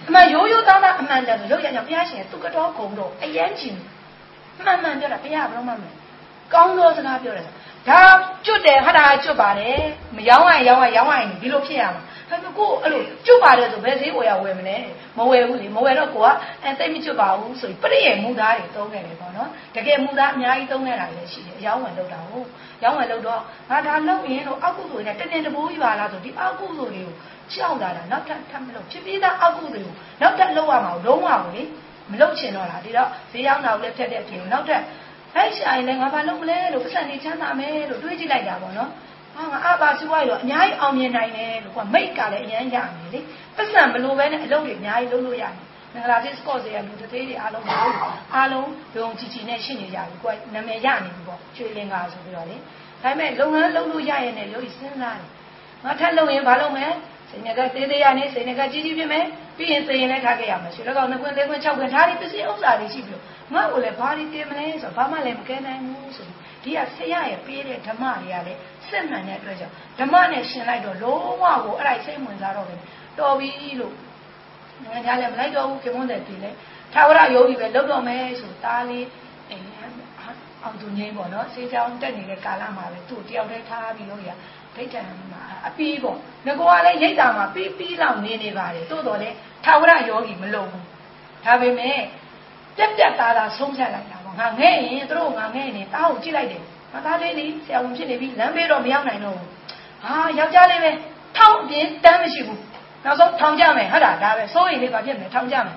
[0.09, 3.77] အမှန်ရိုးရိုးသားသားအမှန်တန်လို့ရရဘုရားရှင်သူကတော့ဂုံတော့အရန်ချင်
[4.65, 5.85] မှန်မှန်ပြောတာဘုရားဘယ်တော့မှမ
[6.53, 7.47] ကောင်းသောစကားပြောတယ်
[7.89, 8.01] ဒါ
[8.47, 9.79] ကျွတ်တယ်ဟာဒါကျွတ်ပါတယ်
[10.17, 14.77] မရောင်းရရောင်းရရောင်းရရင်ဒီလိုဖြစ်ရမှာဒါပေမဲ့ကိုအဲ့လိုကျွတ်ပါတယ်ဆိုဘယ်ဈေးဝယ်ရဝယ်မလဲ
[15.19, 16.29] မဝယ်ဘူးလေမဝယ်တော့ကိုက
[16.63, 22.49] အဲတိတ်မကျွတ်ပါဘူးဆိုပြီးပရိယေမူသားတွေသုံးခဲ့တယ်ပေါ့နော်တကယ်မူသားအများကြီးသုံးခဲ့တာလည်းရှိတယ်အယောင်းဝင်လောက်တာဟုတ်
[22.83, 27.15] ရောင်းဝင်လောက်တော့ငါဒါလောက်ရင်တော့အောက်ကုသိုလ်နဲ့တနေ့တပိုးယူပါလားဆိုဒီအောက်ကုသိုလ်တွေကို
[27.53, 31.63] ကြောက်လာတာနောက်ထပ်ထပ်မလုပ်ဖြစ်ပြီးသားအောက်ကုသိုလ်ကိုနောက်ထပ်လောက်ရမှာလုံးဝဘူးလေ
[32.11, 34.83] မလုပ်ချင်တော့လားဒီတော့ဈေးရောက်တာကိုလည်းဖြတ်တဲ့ပြင်နောက်ထပ်
[35.37, 38.91] အဲ့ရှာရင်လည်းငါဘာလုပ်မလဲလို့ပတ်စံနေချမ်းသာမယ်လို့တွေးကြည့်လိုက်တာပေါ့နော်
[39.35, 43.21] ဟာငါအပါစုဝါရောအများကြီးအောင်မြင်နိုင်တယ်လို့ကွာမိတ်ကလည်းအရန်ရမယ်လေ
[43.57, 45.55] ပတ်စံမလိုပဲနဲ့အလုပ်တွေအများကြီးလုပ်လို့ရတယ်
[45.95, 47.65] မင်္ဂလာတိစကော့စေရလူတသေးတွေအားလုံး
[48.35, 52.63] အားလုံးယုံကြည်ကြည်နဲ့ရှင်းနေကြပြီကွာနာမည်ရနေပြီပေါ့ကျွေးလင်္ကာဆိုပြီးတော့လေဒါ
[53.03, 55.29] ပေမဲ့လုပ်ငန်းလုပ်လို့ရရင်လည်းယောဂီစဉ်းစားတယ်
[55.85, 56.91] ငါထပ်လုပ်ရင်ဘာလုပ်မလဲ
[57.31, 59.25] စိတ်နဲ့ကသေးသေးရနေစိတ်နဲ့ကကြီးကြီးဖြစ်မယ်
[59.57, 63.25] ပြီးရင်သိရင်လည်းထားခဲ့ရမယ်ဆိုတော့နှစ်ခွန်းလေးခွန်း၆ခွန်းထားပြီးပစ္စည်းဥစ္စာတွေရှိပြီးတော့
[63.55, 66.29] ငါ့ကိုလည်းဘာတွေတင်မလဲဆိုတော့ဘာမှလည်းမကဲနိုင်ဘူးဆို
[66.63, 72.81] ဒီကဆရာရဲ့ပေးတဲ့ဓမ္မတွေကလည်းစစ်မှန်တဲ့အတွက်ကြောင့်ဓမ္မနဲ့ရှင်လိုက်တော့လုံးဝကိုအဲ့ဒါစိတ်ဝင်စားတော့တယ်
[73.19, 73.95] တော်ပြီလို့
[74.85, 76.51] ငါကြားလည်းမလိုက်တော့ဘူးခင်မွန်းတဲ့ပြည်လဲ
[76.95, 79.07] သာဝရယောဂီပဲလုပ်တော့မယ်ဆိုတားလေး
[80.63, 84.31] အောင်သူငိမ့်ပေါ့နော်စေးချောင်းတက်နေတဲ့ကာလမှာပဲသူ့တယောက်တည်းထားပြီးလို့ရ
[84.75, 90.85] ဒိဋ္ဌံမှာအပီးပေါ့ငကောကလည်းရိတ်တာမှာပြီးပြီးလောက်နေနေပါတယ်တိုးတော်လည်းသာဝရယောဂီမလုပ်ဘူး
[91.45, 91.99] ဒါပေမဲ့
[92.77, 96.63] ပြက်ပြက်သားသားဆုံးဖြတ်လိုက်တာပေါ့ငါငဲ့ရင်သူတို့ငါငဲ့နေတားကိုကြည့်လိုက်တယ်
[96.93, 99.51] ငါသားလေးလေးဆရာဝန်ဖြစ်နေပြီလမ်းဘေးတော့မရောက်နိုင်တော့ဘူး
[100.05, 100.91] ဟာယောက်ျားလေးပဲ
[101.37, 102.61] ထောင်းအပြင်တန်းမရှိဘူး
[103.05, 105.77] နောက်ဆုံးထောင်ကြမယ်ဟုတ်တာဒါပဲစိုးရင်လေးပါဖြစ်မယ်ထောင်ကြမယ်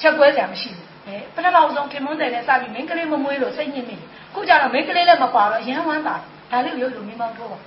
[0.00, 6.16] ချက်ကွဲစရာမရှိဘူးအဲပထမဆုံးခင်မွန်းတယ်နဲ့စပြီးမိန်းကလေးမမွေးလို့စိတ်ညစ်မိတယ်ခုကျတော့မိန်းကလေးလည်းမပါတော့ရမ်းဝမ်းတာ
[6.50, 7.58] ဒါလေးကိုရုပ်လိုမိမောင်းထိုးပါ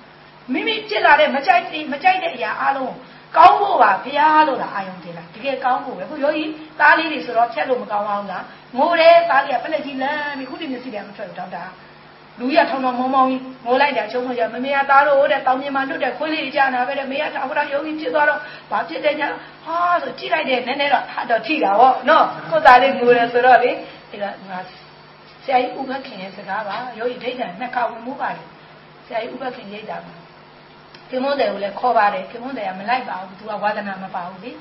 [0.54, 2.94] မိမိဖြစ်လာတဲ့မကြိုက်မကြိုက်တဲ့အရာအလုံး
[3.38, 6.44] ကောင်းဖို့ပါဖျားလို့လားအာယုံတင်လားတကယ်ကောင်းဖို့ပဲခုယောဂီ
[6.80, 8.44] သားလေးတွေဆိုတော့ဖြတ်လို့မကောင်းအောင်လား
[8.78, 11.64] ငိုတယ်သားလေးကပလက်ကြီးလမ်းပြီးခုတည်းမျက်စိတွေကမထွက်ဘူးတောင်းတာ
[12.40, 18.40] လူရထောင်တော်မောင်းမောင်းကြီးငိုလိုက်တာချုံလို့ရမမေကသားလို့တဲ့တောင်းမြင်မှလွတ်တဲ့ခွေးလေးကြာနာပဲတဲ့မေကထာဝရယောဂီဖြစ်သွားတော့
[18.72, 19.28] ဘာဖြစ်တဲ့ညာ
[19.66, 23.72] ဟာဆိုကြည့်လိုက်တယ်နည်းနည်းတော့ဟာတော့ထိတာဗောနော်ကိုယ်သားလေးငိုတယ်ဆိုတော့လေ
[24.10, 24.60] အဲ့ဒါငါ
[25.44, 28.44] ဆရာကြီးဥပခင်ရဲ့စကားပါယောဂီဒိဋ္ဌံနှစ်ခါဝင်မှုပါလေ
[29.06, 30.14] ဆရာကြီးဥပခင်ရိတ်တာပါ
[31.10, 34.58] ခင်မွန်းတယ်ကိုလည်းခေါ်ပါတယ်ခင်မွန်းတယ်ကမလိုက်ပါဘူးသူကဝါဒနာမပါဘူးလေမ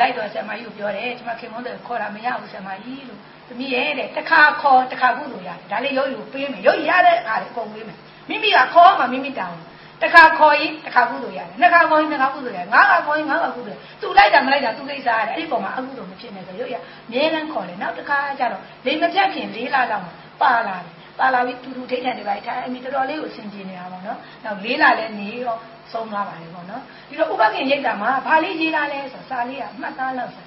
[0.00, 9.58] လိုက်တော့ဆရာမကြီးကိုပြောတယ်ကျွန်မခင်မွန်းတယ်ခေါ်တာမရဘူးဆရာမကြီးလို့သမီးရဲ့တဲ့တစ်ခါခေါ်တစ်ခါကုလို့ရတယ်ဒါလေးရုပ်ယူပေးမယ်ရုပ်ရတဲ့အားတွေအကုန်ပေးမယ်မိမိကခေါ်မှမိမိတောင်း
[10.02, 16.76] တစ်ခါခေါ်ရင်တစ်ခါကုလို့ရတယ်နှစ်ခါခေါ်ရင်နှစ်ခါကုလို့ရတယ်ငါးခါခေါ်ရင်ငါးခါကုလို့သူလိုက်တာမလိုက်တာသူကိစ္စရတယ်အဲ့ဒီပုံမှာအကုသို့မဖြစ်နဲ့ဆိုရုပ်ရ
[17.12, 20.02] မြဲတမ်းခေါ်တယ်နောက်တစ်ခါကျတော့လိမ်မပြတ်ခင်လေးလာတော့
[20.40, 25.58] ပါလာတယ် ပါလာပြီးတူတူထိတ်ထန်နေပါထားအမိတော်တော်လေးကိုအဆင်ပြေနေတာပေါ့နော်နောက်လေးလာလဲနေတော့
[25.92, 30.46] ဆုံးသွားပါတယ်ပေါ့နော်ဒီတော့ဥပခင်ရိတ်တာမှာဘာလေးရေးလာလဲဆိုစာလေးကမှတ်သားလောက်ဆို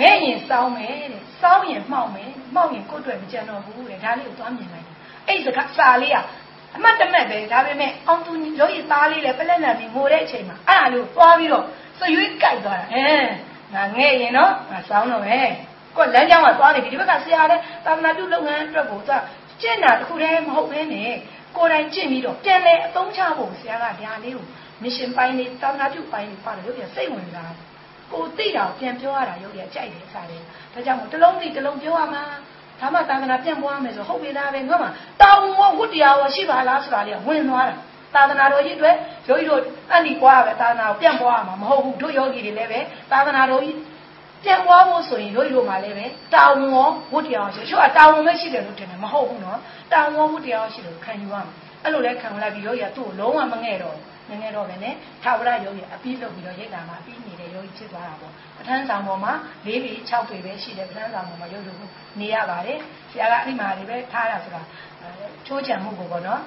[0.00, 4.86] ငဲ့ရင်စောင်းမယ်တဲ့စောင်းရင်မှောက်မယ်မှောက်ရင်ကိုယ်တွေ့မကြံတော့ဘူးတဲ့ဒါလေးကိုသွားမြင်လိုက်
[5.28, 6.16] အဲ့စကားစာလေးက
[6.76, 11.64] အမှတ်တမဲ့ပဲဒါပေမဲ့အောင်သူရောရည်သားလေးလည်းပလက်လန်ပြီးငိုတဲ့အချိန်မှာအဲ့ဒါလေးကိုသွားပြီးတော့
[11.98, 13.08] စရွေးကြိုက်သွားတာအဲ
[13.74, 15.48] ငါငဲ့ရင်တော့ငါစောင်းတော့မယ်
[15.96, 19.20] ကိုလမ်းကြောင်းကသွားနေပြီဒီဘက်ကဆရာလည်းသာသနာပြုလုပ်ငန်းအတွက်ကိုသူက
[19.62, 21.12] ကျင့်တာတခုတည်းမဟုတ်ဘဲနဲ့
[21.56, 24.44] ကိုယ်တိုင်ကျင့်ပြီးတော့ပြန်လဲအသုံးချဖို့ဆရာကဒါလေးကို
[24.82, 27.54] မရှင်ပိုင်းလေးသာသနာပြုပိုင်းလေးပါတယ်ရုပ်ရစိတ်ဝင်စား
[28.12, 30.42] ကိုသိတာကိုပြန်ပြောရတာရုပ်ရကြိုက်တယ်စားတယ်
[30.72, 32.22] ဒါကြောင့်မို့တစ်လုံးစီတစ်လုံးပြောရမှာ
[32.80, 34.88] ဒါမှသာသနာပြန်ပွားမယ်ဆိုဟုတ်ပြီလားပဲငါမှ
[35.22, 37.76] တောင်းဝဝတ္တရားဝရှိပါလားဆိုတာလေးကဝင်သွားတာ
[38.14, 38.94] သာသနာတော်ကြီးအတွက်
[39.28, 42.80] ယောဂီတို့အန်ဒီပွားပဲသာသနာကိုပြန်ပွားရမှာမဟုတ်ဘူးတို့ယောဂီတွေလည်းပဲ
[43.12, 43.76] သာသနာတော်ကြီး
[44.46, 49.58] ပြန်ပွားဖို့ဆိုရင်တို့တို့မှလည်းပဲတာဝန်ရောဝတ္တရားရှိချို့ကတာဝန်ပဲရှိတယ်လို့ထင်တယ်မဟုတ်ဘူးနော်
[49.92, 51.42] တာဝန်ရောဝတ္တရားရှိတယ်လို့ခံယူရမှာ
[51.82, 53.96] အဲ့လိုလဲခံလိုက်ပြီးယောဂီကသူ့ကိုလုံးဝမငဲ့တော့
[54.30, 59.32] ငငယ်တော့ပဲနဲ့ထာဝရယောဂီအပြီးလုပ်ပြီးတော့ရိတ်တာမှာအပြီးနေတဲ့ယောဂီဖြစ်သွားတာပေါ့ပဋ္ဌာန်းဆောင်ပေါ်မှာ
[59.66, 61.78] ၄ပေ6ပေပဲရှိတယ်ပဋ္ဌာန်းဆောင်ပေါ်မှာရုပ်လို့
[62.20, 62.78] နေရပါတယ်
[63.10, 64.62] ဆရာကအဲ့ဒီမှာလေးပဲထားတာဆိုတာ
[65.46, 66.40] ချိုးချံမှုကိုပေါ့နော်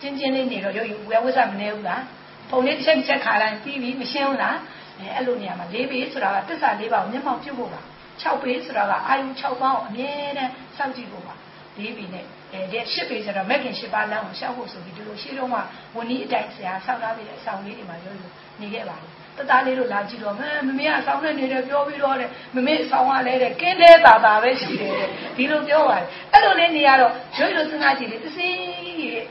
[0.00, 2.02] ကျင်းကျင်းလေးနေတော့ယောဂီဝယ်ဝတ်စားမနေဘူးလား
[2.50, 4.56] ပုံလေးတစ်ချက်တစ်ချက်ခါလိုက်ပြီးပြီးမရှင်းဘူးလား
[5.00, 7.80] အဲအဲ့လိုနေရာမှာ၄ပေဆိုတာကတစ္ဆာ၄ပါးကိုမျက်မှောက်ပြုတ်ဖို့ပါ
[8.22, 11.34] 6ပေဆိုတာကအာယု6ပါးကိုအမြဲတမ်းစောင့်ကြည့်ဖို့ပါ
[11.80, 15.60] ၄ပေနဲ့အဲဒီရှစ်ပေဆိုတော့မက်ကင်ရှစ်ပါးလမ်းကိုရှောက်ဖို့ဆိုပြီးဒီလိုရှေ့တော့မှ
[15.96, 25.04] ဝန်ကြီးအတိုင်းဆရာဆောက်ထားပြီးတဲ့အဆောင်လေးတွေမှာရုပ်လို့နေခဲ့ပါတယ်တသားလေးတို့လာကြည့်တော့မမမေကအဆောင်နဲ့နေတယ်ပြောပြီးတော့တဲ့မမေအဆောင်ကလည်းတဲ့ကင်းတဲ့တာတာပဲရှိတယ်
[25.36, 28.56] ဒီလိုပြောပါတယ်အဲ့လိုလေးနေရတော့ရုပ်လို့စဉ်းစားကြည့်လေတစင်း
[29.00, 29.22] ကြီး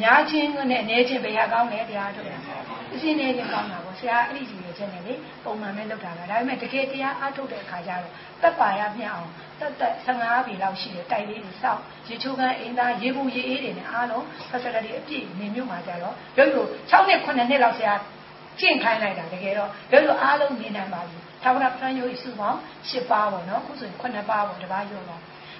[0.00, 2.36] များချင်းနဲ့အနေချင်းဘယ်ဟာကောင်းလဲတရားထုတ်တာ
[2.94, 5.14] အစင်းနေချင်းကောင်းတာပေါ့ဆရာအဲ့ဒီကြီးရဲ့ ချက်နဲ့လေ
[5.44, 8.12] ပုံမှန်ပဲလုပ်တာပါဒါပေမဲ့တကယ်တရားအားထုတ်တဲ့အခါကျတော့
[8.42, 9.28] တက်ပါရမျှအောင်
[9.60, 17.94] တက်တက်15ပြီလောက်ရှိတယ်တိုက်လေးကိုစောက်ရေချိုးကန်းအင်းသားရေဘူးရေအေးတွေနဲ့အားလုံး facility အပြည့်နေမြို့မှာကြတော့ရုပ်လို့6နှစ်9နှစ်လောက်ဆရာ
[18.60, 22.58] ကျင့်ခိုင်းလိုက်တာတကယ်တော့ရုပ်လို့အားလုံးနေနိုင်ပါပြီသာဝရပရန်ယိုစုပေါင်း
[22.90, 25.16] 10ပါးပေါ့နော်ခုဆိုရင်9ပါးပေါ့တပါးရောပါ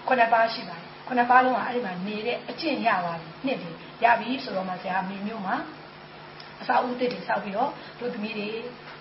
[0.08, 3.70] 9ပါးရှိပါတယ်9ပါးလုံးကအဲ့ဒီမှာနေတဲ့အကျင့်ရပါပြီနှစ်ပြီ
[4.04, 5.56] ရပြီဆိုတော့မှဆရာမေမျိုးမှာ
[6.60, 8.48] အစာဦးတစ်တွေဆောက်ပြီးတော့တို့သမီးတွေ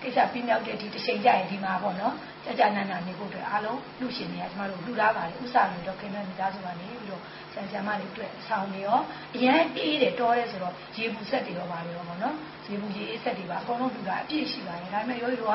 [0.02, 8.98] ကိစ္စပြီးမြောက်တဲ့ဒီတစ်ချိန်ကြရင်ဒီမှာပေါ့နော်ကြာကြာနာနာနေဖို့အတွက်အားလုံးလူရှင်တွေကကျမတို့လူသားပါတယ်ဥစားလို့တော့ခင်ဗျားမိသားစုကနေပြီးတော့ဆန်ဆန်မတွေအတွက်ဆောင်းနေရော
[9.36, 12.34] အရန်အေးတယ်တော်တယ်ဆိုတော့ရေဘူးဆက်တွေရောပါရောပေါ့နော်
[12.66, 15.50] ရေဘူးရေအေးဆက်တွေပါအကုန်လုံးလူသားအပြည့်ရှိပါတယ်ဒါပေမဲ့ရိုးရိုးက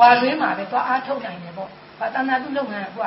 [0.00, 3.00] ဝါတွင်းမှာပဲသွားအားထုတ်နိုင်တယ်ပေါ့ဘာတဏှာသူလုပ်ငန်းကက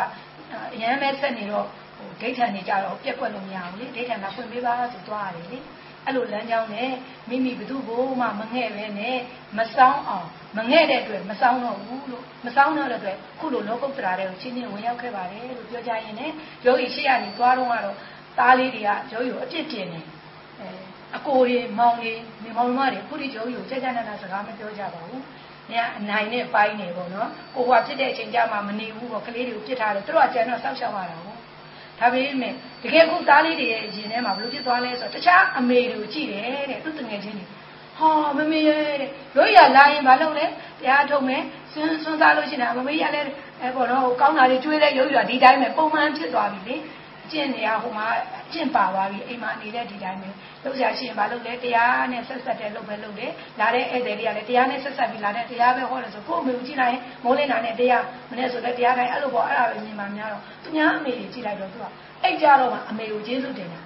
[0.73, 1.65] အရန်ပဲဆက်နေတော့
[1.97, 5.57] ဟိုဒိဋ္ဌံနေကြတော့ပြက်ကွက်လို့မရဘူးလေဒိဋ္ဌံကဖွင့်ပေးပါဆိုသွားရတယ်လေ
[6.05, 6.91] အဲ့လိုလမ်းကြောင်းနဲ့
[7.29, 9.17] မိမိဘသူ့ကိုမှမငဲ့ပဲနဲ့
[9.57, 16.35] မဆောင်အောင်မငဲ့တဲ့အတွက်မဆောင်တော့ဘူးလို့မဆောင်တော့တဲ့အတွက်ခုလိုလောကုတ္တရာတွေကိုချင်းချင်းဝင်ရောက်ခဲ့ပါတယ်လို့ပြောကြရင်လည်း
[16.65, 17.95] ယောဂီရှိရနေသွားတော့ကတော့
[18.37, 20.01] သားလေးတွေကယောဂီကိုအပြစ်တင်နေ
[20.59, 20.67] အဲ
[21.17, 22.11] အကိုတွေမောင်တွေ
[22.43, 25.21] မိမောင်မတွေခုဒီယောဂီကိုကြက်ကြက်နက်နက်စကားမပြောကြပါဘူး။
[25.71, 31.40] ညအနိုင်နဲ့ပိုင်းနေပေါ့နော်။ကိုကဖြစ်တဲ့အချိန်ကြမှာမနေဘူးပေါ့ကလေးတွေကိုပြစ်ထားတယ်သူတို့ကကျန်တော့စောက်ရှောက်ရတာပေါ့
[32.01, 37.45] ဒါပေမဲ့တကယ်ခုသားလေးတွေရဲ့ရင်ထဲမှာဘလို့ဖြစ်သွားလဲဆိုတော့တခြားအမေတွေကိုကြည့်တယ်တဲ့သူတငယ်ချင်းတွေ
[37.97, 40.45] ဟာမမေရဲ့တဲ့တို့ရလာရင်ဘာလုပ်လဲ
[40.79, 43.21] တရားထုတ်မယ်စွန်းစွန်းစားလို့ရှိရင်မမေရလဲ
[43.61, 46.75] အဲပေါ့နော်ကောင်းတာတွေကျွေးလဲရုပ်ရဒီတိုင်းပဲပုံမှန်ဖြစ်သွားပြီလေ
[47.31, 48.07] ကျင့်နေရဟိုမှာ
[48.53, 50.29] ကျင့်ပါသွားပြီအိမ်မှာနေတဲ့ဒီတိုင်းပဲ
[50.63, 61.85] လုပ်ရရှိရင်ဘာလုပ်လဲတရားနဲ့ဆက်ဆက်တဲ့လုပ်ပဲလုပ်တယ်လာတဲ့ဧည့်သည်တွေကလည်းတရားနဲ့ဆက်ဆက်ပြီးလာတဲ့တရားပဲဟောတယ်ဆိုကိုယ့်အမေကိုကြည့်လိုက်ရင်မိုးလင်းတာနဲ့တရားမနေ့ဆိုလည်းတရားတိုင်းအဲ့လိုပေါ့အဲ့ဒါပဲမြင်မှများတော့သူများအမေတွေကြည့်လိုက်တော့သူက
[62.23, 63.79] အဲ့ကြတော့မှအမေကိုကျေးဇူးတင်တာ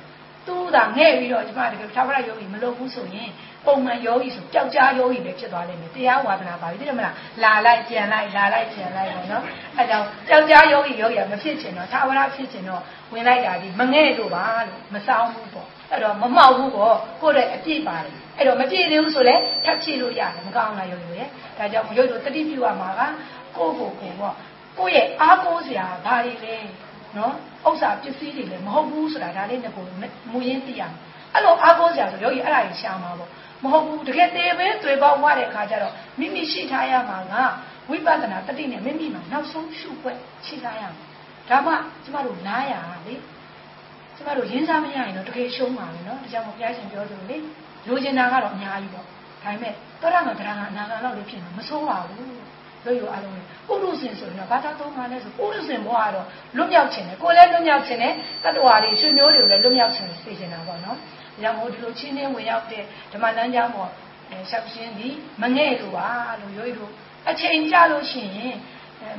[0.47, 3.29] သူကငဲ့ပြီးတော့ကျမတကယ်သာဝရယောဂီမလုပ်ဘူးဆိုရင်
[3.67, 9.43] ပုံမှန်ယောဂီဆိုပျောက်ကြားယောဂီပဲဖြစ်သွားလိမ့်မယ်တရားဝါဒနာပါပြီသိတယ်မလားလာလိုက်ပြန်လိုက်လာလိုက်ပြန်လိုက်ပေါ့နော်
[9.77, 12.81] အဲကြောင့်ပျောက်ကြားယောဂီယောဂီကမဖြစ်ချင်တော့သာဝရဖြစ်ချင်တော့
[13.13, 23.01] ဝင်လိုက်တာဒီမငဲ့လို့ပါလို့မဆောင်ဘူးပေါ့အဲ့တော့မမောက်ဘူးပေါ့ကိုယ့်ရဲ့အပြည့်ပါတယ်အဲ့တော့မပြည့်သေးဘူးဆိုလဲထပ်ဖြည့်လို့ရတယ်မကောင်းလားယောဂီရဲ့ဒါကြောင့်ယောဂီတို့တတိပြုရမှာက
[23.57, 24.35] ကိုယ့်ကိုယ်ကိုပေါ့
[24.79, 26.55] ကိုယ့်ရဲ့အားကိုးစရာဘာတွေလဲ
[27.17, 27.33] နော်
[27.67, 29.83] ဥစ္စာပစ္စည်းတွေလည်းမဟုတ်ဘူးဆိုတာဒါလေးနဲ့ကို
[30.31, 30.99] မူရင်းသိရမယ်
[31.33, 33.29] အဲ့လိုအားကိုးစရာဆိုယောဂီအဲ့ဒါကြီးရှာမှာပေါ့
[33.63, 37.33] မဟုတ်ဘူးတကယ်သေပဲသွေပေါက်ဝတဲ့ခါကျတော့မိမိရှိထားရမှာက
[37.89, 41.05] ဝိပဿနာတတိနဲ့မိမိမှာနောက်ဆုံးရှုွက်ရှိထားရမှာ
[41.49, 42.73] ဒါမှကျမတို့နားရ
[43.07, 43.15] လေ
[44.15, 47.37] ကျမတို့ရင်းစားမရရင်တော့တကယ်ရှုံးပါမယ်နော်ဒါကြောင့်ဘုရားရှင်ပြောသလိုလေ
[47.87, 49.11] လိုချင်တာကတော့အများကြီးပေါ့ဒါ
[49.43, 52.35] ပေမဲ့သောတာပန်တရားကအနာဂတ်လောက်လေးဖြစ်မှာမဆုံးပါဘူး
[52.85, 53.33] လို့ရောအားလုံး
[53.67, 58.13] ကိုရုစင်ဆိုရင်တော့ဘာသာသုံးပါလဲဆိုကိုရုစင်ဘွားကတော့လွတ်မြောက်ခြင်းနဲ့ကိုလည်းလွတ်မြောက်ခြင်းနဲ့
[58.43, 60.97] တတ္တဝါတွေရှင်မျိုးတွေကိုလည်းလွတ်မြောက်ခြင်းနဲ့သိချင်တာပေါ့နော်
[61.35, 63.91] ဒါကြောင့်မို့ဒီလိုချင်းချင်းဝင်ရောက်တဲ့ဓမ္မလမ်းကြောင်းပေါ်
[64.31, 66.07] အဲရှောက်ရှင်းပြီးမငဲ့လို့ပါ
[66.41, 66.91] လို့ယောဂီတို့
[67.29, 68.55] အချိန်ကြလို့ရှိရင်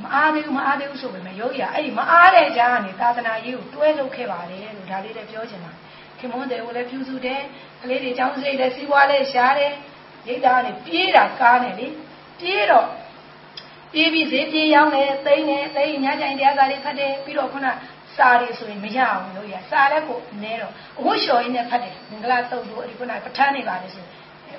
[0.05, 5.73] မအားသေးဘူးမအားသေးဘူးဆိုပေမဲ့ယောဂီကအဲ့ဒီမအားတဲ့ကြားကနေသာသနာရေးကိုတွဲလုပ်ခဲ့ပါတယ်လို့ဒါလေးလည်းပြောချင်တာ
[6.19, 7.41] ခင်မွန်းတယ်ကိုလည်းပြုစုတယ်
[7.83, 9.73] ကလေးတွေကျောင်းစိတ်လည်းစီးပွားလည်းရှားတယ်
[10.29, 11.87] ရိတ်တာကနေပြေးတာကားနေလေ
[12.41, 12.89] ပြေးတော့
[13.93, 17.67] ပြေးပြီးဈေးပြေးရောက်တယ်သိန်းတယ်သိန်းညကြိုင်တရားစာတွေဖတ်တယ်ပြီးတော့ခုန
[18.17, 24.05] စာတွေဆိုရင်မရအောင်လို့ရစာလည်းကိုနဲတော့အဝတ်လျှော်ရင်းနဲ့ဖတ်တယ်မင်္ဂလာတုတ်တို့အဲ့ဒီခုနပဋ္ဌာန်းနေပါလေဆို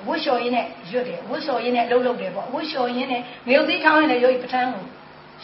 [0.06, 3.22] ဝတ်လျှော်ရင်းနဲ့ရွတ်တယ်ဝတ်လျှော်ရင်းနဲ့လှုပ်လှုပ်တယ်ပေါ့ဝတ်လျှော်ရင်းနဲ့င
[3.54, 4.84] ရုတ်သီးထောင်းရင်းနဲ့ရုပ်ပဋ္ဌာန်းကို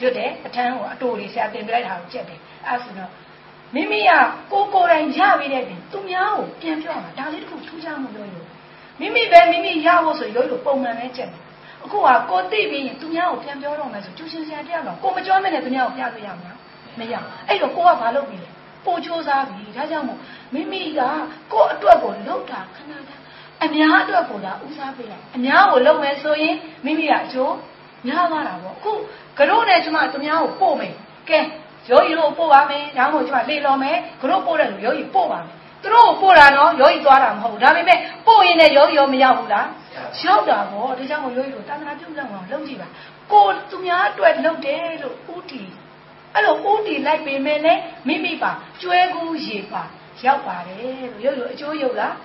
[0.01, 3.11] ရွတ်တယ်ပဋ္ဌာန်းကိုအတူတွေဆရာတင်ပြလိုက်တာကိုကြက်တယ်အဲ့ဆိုတော့
[3.75, 4.11] မိမိက
[4.53, 8.47] ကိုကိုယ်တိုင်ရပြီးတဲ့ပြင်သူများကိုပြန်ပြောမှာဒါလေးတခုထူးခြားမှုပြောလို့
[9.01, 11.43] မိမိပဲမိမိရဖို့ဆိုရုပ်လိုပုံမှန်ပဲကြက်တယ်
[11.85, 16.54] အခုကကိုသိပြီးရင်သူများကိုပြန်ပြောတော့မယ်ဆိုကျူရှင်ဆရာတရားတော့ကိုမကြောမဲ့နဲ့သူများကိုပြလို့ရမှာ
[16.99, 17.15] မရ
[17.49, 18.49] အဲ့တော့ကိုကဘာလုပ်ပြီလဲ
[18.87, 20.21] ပို့ကြိုးစားပြီဒါကြောင့်မို့
[20.55, 21.01] မိမိက
[21.53, 23.17] ကိုယ့်အတွက်ကိုလှုပ်တာခဏတာ
[23.65, 26.55] အများအတွက်ကိုသာဦးစားပေးလိုက်အများကိုလုပ်မယ်ဆိုရင်
[26.85, 27.55] မိမိကအကျိုး
[28.07, 28.93] များသွားတာပေါ့အခု
[29.39, 30.95] ကတော့နဲ့ကျမသူများကိုပို့မယ်
[31.31, 31.41] ကဲ
[31.91, 39.69] ယောဂီတို့ပို့ပါမယ်ဒါမှမဟုတ်ကျမလေလော်မယ်ကတော့ပို့တဲ့လူယောဂီပို့ပါမယ်သူတို့ကိုပို့တာနော်ယောဂီသွားတာမဟုတ်ဘူးဒါပေမဲ့ပို့ရင်လည်းယောဂီရောမရောက်ဘူးလား
[40.23, 42.89] ရောက်တာပေါ့ဒါကြောင့်မို့ယောဂီတို့တာသနာပြုလုပ်အောင်လုပ်ကြည့်ပါ
[43.33, 45.63] ကိုသူများအတွက်လုပ်တယ်လို့ဥတီ
[46.36, 49.84] အဲ့လိုဥတီလိုက်ပေမဲ့လည်းမိမိပါကျွဲကူးရေပါ
[50.26, 52.16] ရောက်ပါတယ်လို့ရုပ်ရုပ်အကျိုးရုပ်လား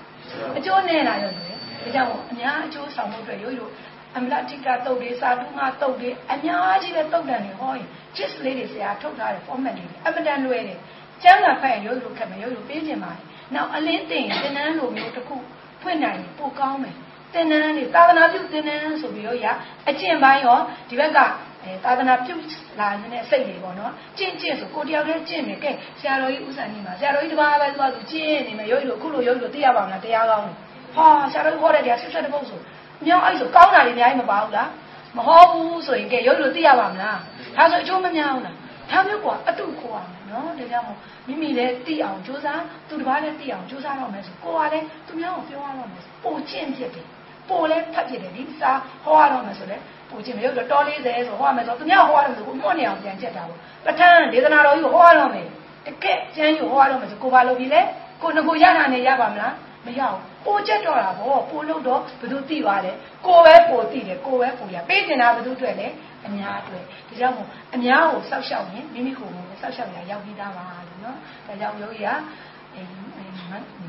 [0.58, 3.72] အကျိုးနဲ့လားရုပ်လေဒါကြောင့်အများအကျိုးဆောင်ဖို့အတွက်ရုပ်ရုပ်
[4.16, 10.78] အမလတိကတုတ်တွေစာတုငါတုတ်တွေအများကြီးပဲတုတ်တယ်နေဟောရင် chis လေးတွေဆရာထုတ်ထားတဲ့ format တွေအမတန်လွယ်တယ်
[11.22, 13.22] ကျမ်းစာဖတ်ရင်ရုပ်ရုပ်ခက်မယ်ရုပ်ရုပ်ပေးခြင်းပါတယ်
[13.54, 15.36] နောက်အလင်းတင်သင်္นานလိုမျိုးတစ်ခု
[15.82, 16.96] ဖွင့်နိုင်ရင်ပိုကောင်းမယ်
[17.34, 19.46] သင်္นานတွေသာသနာပြုသင်္นานဆိုပြီးတော့ရ
[19.88, 21.18] အကျင့်ပိုင်းရောဒီဘက်က
[21.63, 22.35] အဲသာသနာပြု
[22.79, 30.57] လာနေတဲ့စိတ်တွေပေါ့နော်ကျင့်ကျင့်ဆိုကိုတယောက်တည်းကျင့်နေကဲဆရာတော်ကြီးဥစ္စာနေမှာဆရာတော်ကြီးတပါးပဲသွားသူကျင့်နေမယ်ရုပ်ရုပ်အခုလိုရုပ်ရုပ်သိရပါမလားတရားကောင်းလို့
[30.95, 32.59] ဟာဆရာတော်ကြီးဟောတဲ့တရားဆက်ဆက်တစ်ပုဒ်ဆို
[33.05, 34.69] မြောက်အဲ့ဆိုကောင်းတာတွေအများကြီးမပါဘူးလား
[35.17, 37.17] မဟောဘူးဆိုရင်ကဲရုပ်ရုပ်သိရပါမလား
[37.55, 38.55] ဒါဆိုအကျိုးမများဘူးလား
[38.91, 47.07] ဒါမျိုးကအတုခေါ်ရမယ်နော်ဒါကြောင့်မို့မိမိလည်းသိအောင်ကြိုးစားသူတစ်ပါးလည်းသိအောင်ကြိုးစားတော့မယ်ဆိုကိုယ်ကလည်းသူများကိုပြောရတော့မယ်ပို့ကျင့်ဖြစ်တယ်
[47.49, 48.71] ပို့လဲဖတ်ဖြစ်တယ်ဒီစာ
[49.03, 49.77] ဟောရတော့မယ်ဆိုလဲ
[50.09, 55.45] ပို့ကျင့်မရုပ်တော့တော်40ဆိုဟောရမယ်ဆိုသူများဟောရမယ်ဆိုကိုမှုတ်နေအောင်ပြန်ချက်တာပေါ့ပဋ္ဌာန်းဒေသနာတော်ကြီးကိုဟောရတော့မယ်
[55.85, 57.81] တကက်ကျမ်းကြီးဟောရတော့မယ်ဆိုကိုဘာလုပ်ပြီလဲ
[58.21, 59.53] ကိုငကိုရတာနဲ့ရပါမလား
[59.85, 62.91] မရဘူးပိုချက်တော့တာဗောပိုလို့တော့ဘယ်သူသိပါလဲ
[63.25, 65.87] ကိုပဲပိုသိတယ်ကိုပဲပိုရပေးတင်တာဘယ်သူတွေ့လဲ
[66.25, 72.09] အများအတွက်ဒါကြောင့်မို့အများကိုစောက်ရှောက်ရင်မိမိကိုယ်ကိုစောက်ရှောက်ရရောက်ပြီးသားပါလို့နော်ဒါကြောင့်ယောဂီက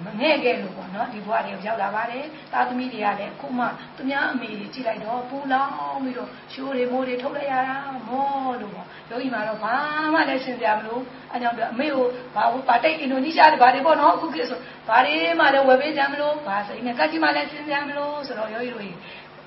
[0.05, 3.65] မငဲ့ခဲ့လို့ပေါ့နော်ဒီဘဝတွေရောက်လာပါတယ်သားသမီးတွေကလည်းအခုမှ
[3.97, 7.77] သူများအမေတွေကြည့်လိုက်တော့ပူလောင်ပြီးတော့ရှိုးတွေမိုးတွေထုတ်လိုက်ရတာ
[8.09, 9.75] မောလို့ပေါ့ယောဂီမှာတော့ဘာ
[10.15, 18.85] မှလည်းစဉ်းစားမလို့အဲကြောင့်အမေကိုဘာဘူးပါတိတ်အင်ဒိုနီးရှားတွေဘာတွေပေါ့နော်အခုခေတ်ဆိုဘာတွေမှလည်းဝယ်ပေးကြမလို့ဘာစိနဲ့ကတ်ကြီးမှလည်းစဉ်းစားမလို့ဆိုတော့ယောဂီတို့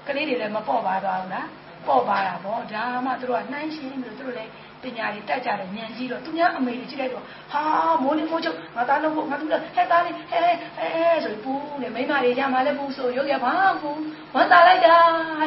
[0.08, 1.48] ကလေးတွေလည်းမပေါ့ပါတော့ဘူးလား
[1.88, 4.52] ပေါ့ပါတာပေါ့ဒါမှသူတို့ကနှိုင်းရှင်းပြီးတော့သူတို့လည်း
[4.84, 7.62] ပညာတွေတက်ကြတယ်ဉာဏ်ကြီးတော့သူများအမေတွေကြည့်လိုက်တော့ဟာ
[8.04, 13.90] မိုးလေးမိုးချုပ်ငါသားလုံးဖို့ငါသူလည်းဟဲ့သားလေးဟဲ့ဟဲ့ဆိုပူနေမိမတွေရမှလည်းပူဆိုယောဂီဘာပူ
[14.34, 14.96] ဝမ်းသာလိုက်တာ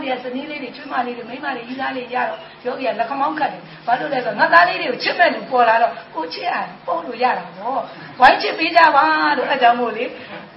[0.02, 7.82] ဒီကစနီးလေးတွေချွေးမလေးတွေမိမတွေကြီးသားလေးရတော့ယောဂီကလက်ခမောင်းခတ်တယ်ဘာလို့လဲဆိုတော့ငါသားလေးတွေကိုချစ်မဲ့လူပေါ်လာတော့ကိုချစ်အောင်ပုံလို့ရတာပေါ့
[8.20, 9.04] ဝိုင်းချစ်ပေးကြပါ
[9.36, 10.04] လို့အဲကြောင့်မို့လေ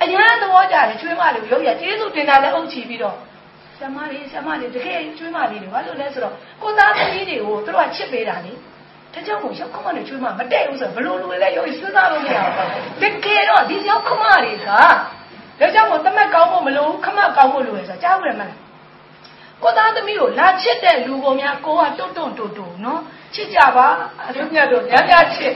[0.01, 3.17] အញ្ញမ်းသဘောကြတယ်ချွေးမလေးကိုယောဂီကကျေးဇူးတင်တာလည်းအုပ်ချီပြီးတော့
[3.79, 8.53] ဆမလေးဆမလေးတကယ်ကျွေးမလေးတွေဘာလို့လဲဆိုတော့ကိုသားသမီးတွေကိုသူတို့ကချစ်ပေးတာလေ
[9.13, 18.59] ဒါကြောင့်မို့ရောက်ခမနဲ့ကျွေးမမတည့်ဘူးဆိုဘလို့လူလဲရောစဉ်းစားလို့မရဘူးတကယ်တော့ဒီရောက်ခမတွေကဒါကြောင့်မို့တမက်ကောင်းဖို့မလို့ခမကောင်းဖို့လိုရဆိုကြားဘူးရမလား
[19.63, 23.01] ကိုသားသမီးကိုလာချစ်တဲ့လူပုံများကိုကတွတ်တွတ်တူတူနော်
[23.35, 23.87] ချစ်ကြပါ
[24.27, 25.53] အလုံးမြတ်တို့များများချစ်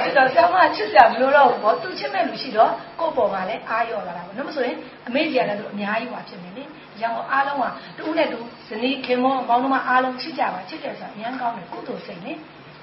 [0.00, 6.64] ချစ်တော့ဆရာမချစ်ကြမလို့တော့ဘောသူချစ်မဲ့လူရှိတော့ကိုယ့်ပေါ်မှာလည်းအားရော့လာတာပေါ့နော်မဆိုရင်အမေကြီးကလည်းသူအများကြီးဟွာဖြစ်နေလေ
[7.00, 7.64] ကြောင့်အားလုံးက
[7.98, 12.32] တူးနဲ့တူဇနီးခင်မောမောင်နှမအားလုံးချစ်ကြပါချစ်တယ်ဆိုတာအများကောင်းတယ်ကုသိုလ်စိတ်လေ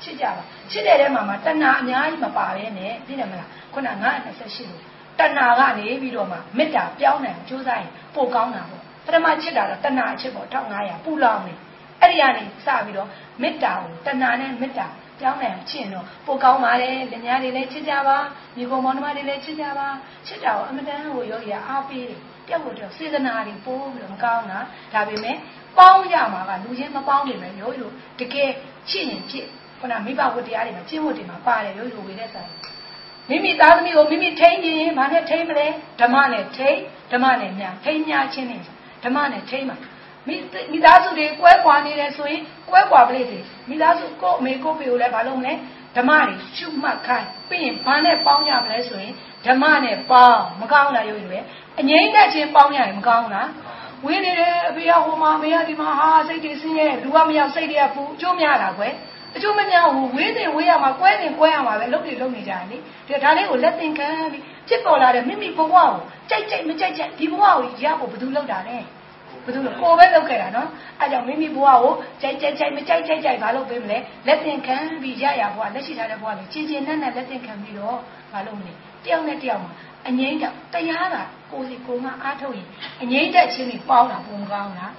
[0.04, 4.82] ချစ်ကြပါချစ်တဲ့ထဲမှာမှတဏှာအများကြီးမပါဘဲနဲ့သိတယ်မလားခုန928လို့
[5.20, 11.54] တဏှာကနေပြီးတော့မှမေတ္တာပြောင်းနိုင်ကြိုးစားရင်ပိုကောင်းတာပေါ့ပထမချစ်တာတော့တဏှာအချစ်ပေါ့1500ပူလောင်နေ
[12.02, 13.10] အဲ့ဒီကနေစပြီးတော့
[13.42, 14.88] မေတ္တာကိုတဏှာနဲ့မေတ္တာ
[15.20, 18.18] ပြောင်းနိုင်ချင်တော့ပိုကောင်းပါတယ်လင်မယားတွေလည်းချစ်ကြပါ
[18.58, 19.88] ညီကောင်မောင်နှမတွေလည်းချစ်ကြပါ
[20.28, 24.60] ချစ်တာကိုအမတန်ကိုယောဂီကအားပေးတယ် တယောက်ကိုတယောက်စေတနာတွေပိုးပြီးတော့မကောင်းတာ
[24.94, 25.36] ဒါပေမဲ့
[25.78, 28.52] ပေါင်းရမှာကလူချင်းမပေါင်းနေမယ်ရိုးရိုးတကယ်
[28.90, 29.48] ချစ်ရင်ချစ်
[29.80, 32.50] ခုနမိဘဝတ္တရားတွေမှာကျင့်ဝတ်တွေမှာပါတယ်ရိုးရိုးဝေတဲ့ဆိုင်
[33.30, 35.68] မိမိသားသမီးကိုမိမိထိန်းခြင်းဘာနဲ့ထိန်းမလဲ
[36.02, 36.80] ဓမ္မနဲ့ထိန်း
[37.12, 38.62] ဓမ္မနဲ့ညာထိန်းညာချင်းနဲ့
[39.04, 39.78] ဓမ္မနဲ့ထိန်းမှာ
[40.28, 40.36] မိ
[40.72, 45.54] မိသားစုတွေကွဲကွာနေတယ်ဆိုရင်ကွဲကွာပလိစေမိသားစုကိုအမေကိုဖေကိုလည်းဘာလုပ်မလဲ
[45.96, 49.14] ဓမ္မတွေရှုမှတ်ခိုင်းပြီးရင်ဘာနဲ့ပေါင်းရမလဲဆိုရင်
[49.46, 51.44] ဓမ္မနဲ့ပေါင်းမကောင်းလားရုပ်ရွယ်
[51.80, 53.50] အငိမ့်တက်ချင်းပေါင်းရရင်မကောင်းလား
[54.06, 58.94] ဝင်းနေတယ်အဖေကဟိုမှာမေကဒီမှာဟာစိတ်တွေဆင်းရဲလူကမရောက်စိတ်တွေကပူအကျိုးများတာကွယ်
[59.36, 62.78] အကျိုးမများဘူးဝင်းနေဝေးရမှာကွဲနေကွဲရမှာပဲလုပ်နေလုပ်နေကြတယ်လေ
[63.24, 65.90] ဒါလေးကိုလက်သင်ခံပြီးဖြစ်ပေါ်လာတဲ့မိမိဘဝကို
[66.30, 68.78] ကြိုက်ကြိုက်မကြိုက်ကြိုက်ဒီဘဝကိုရဖို့ဘယ်သူလုပ်တာလဲ
[69.46, 70.70] ဘယ်သူလဲကိုပဲလုပ်ခဲ့တာနော်
[71.02, 77.98] အဲကြောင့်မိမိဘဝကိုကြိုက်ကြိုက်ကြိုက်မကြိုက်ကြိုက်ကြိုက်ဘာလုပ်ပေးမလဲလက်သင်ခံပြီးရရဘဝလက်ရှိထားတဲ့ဘဝကိုချင်းချင်းနဲ့နဲ့လက်သင်ခံပြီးတော့
[78.32, 79.72] ဘာလုပ်မလဲတယောက်နဲ့တယောက်မှာ
[80.08, 81.16] အငိမ့်တော့တရားက
[81.52, 82.68] ကိုစီကိုမအားထုတ်ရင်
[83.02, 84.94] အငိမ့်တက်ချင်းပြီးပေါင်းတာပုံကောင်းလား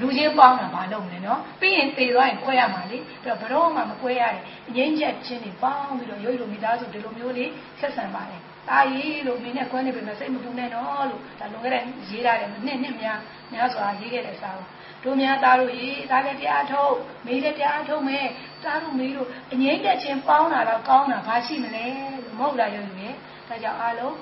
[0.00, 13.18] လူချင်းပေါင်းတာမလုပ်နဲ့နော်ပြီးရင်တည်သွားရင်꿰ရမှာလေပြီးတော့ဘရောမှမ꿰ရတယ်အငိမ့်ချက်ချင်းတွေပေါင်းပြီးတော့ရုပ်လိုမိသားစုဒီလိုမျိုးလေးဆက်ဆံပါတယ် တာရီလို့မင်းနဲ့ကွဲနေပြီမစိတ်မပူနဲ့တော့လို့ဒါလွန်ခဲ့တဲ့ရေးထားတယ်နှစ်နှစ်များ
[13.52, 14.64] များစွာရေးခဲ့တဲ့စာပါ
[15.04, 16.94] တို့များသားတို့ရေးသားလည်းတရားထုတ်
[17.26, 18.26] မေးလည်းတရားထုတ်မယ်
[18.64, 21.84] သားတို့မေးလို့အငိမ့်တဲ့ချင်းပေါင်းတာတော့ကောင်းတာဘာရှိမလဲ
[22.24, 23.14] လို့မဟုတ်လားရုပ်ရည်
[23.48, 24.14] ဒါကြောင့်အားလုံး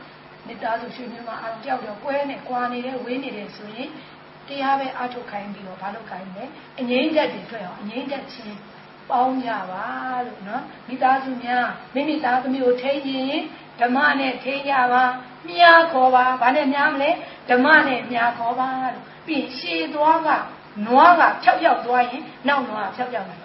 [0.46, 3.90] မေတ္တာဆိုရှင်မြတ်မှာအားလုံးကြောက်တော့ကွဲနဲ့ကွာနေတဲ့ဝေးနေတယ်ဆိုရင်
[4.48, 6.44] တရားပဲအားထုတ်ခိုင်းပြီးတော့ဘာလို့ခိုင်းလဲ
[6.80, 8.58] အငိမ့်တဲ့တွေတွေ့အောင်အငိမ့်တဲ့ချင်း
[9.10, 9.86] ပေါင်းကြပါ
[10.26, 13.42] လို့နော်မိသားစုများမိမိသားသမီးကိုထိရင်
[13.80, 15.04] ဓမ္မနဲ့ထိန်းကြပါ
[15.48, 17.10] မြားခေါ်ပါဘာနဲ့မြားမလဲ
[17.50, 20.28] ဓမ္မနဲ့မြားခေါ်ပါလို့ပြီးရှည်သွားက
[20.86, 23.36] နွားကဖြောက်ဖြောက်သွားရင်နောက်နွားကဖြောက်ဖြောက်လာ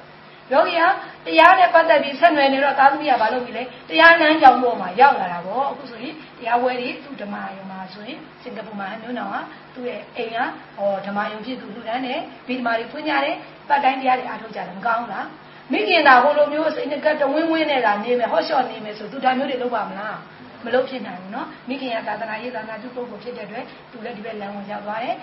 [0.52, 0.82] ယောဂီက
[1.26, 9.36] တရားနဲ့ပတ်သက်ပြီးဆက်နွယ်နေတော့သာသမီးကဘာလုပ်ပြီလဲတရားနန်းကြောင်ပေါ်မှာရောက်လာတာပေါ့အခုဆိုရင်တရားဝဲတွေသူဓမ္မယုံမှာဆိုရင်စင်ကာပူမှာမျိုးနောင်က
[9.76, 10.38] သူ့ရဲ့အိမ်က
[10.78, 13.36] ဟောဓမ္မယုံဖြစ်သူလူတန်းနဲ့ဗီဓမာတွေဖွင့်ကြတယ်
[13.70, 15.26] ပတ်တိုင်းတရားတွေအားထုတ်ကြတယ်မကောင်းလား
[15.73, 20.19] မိခင်သာဟိုလိုမျိုးစိတ်နဲ့ကတဝင်းဝင်းနဲ့သာနေမယ်ဟော့လျှော့နေမယ်ဆိုသူဒါမျိုးတွေလုပ်ပါမလား
[20.65, 25.17] မလုပ်ဖြစ်နိုင်ဘူးเนาะမိခင်ကသာသနာရေးသာသနာပြုပုဂ္ဂိုလ်ဖြစ်တဲ့အတွက်သူလည်းဒီဘက်လမ်းဝင်ရောက်သွားတယ်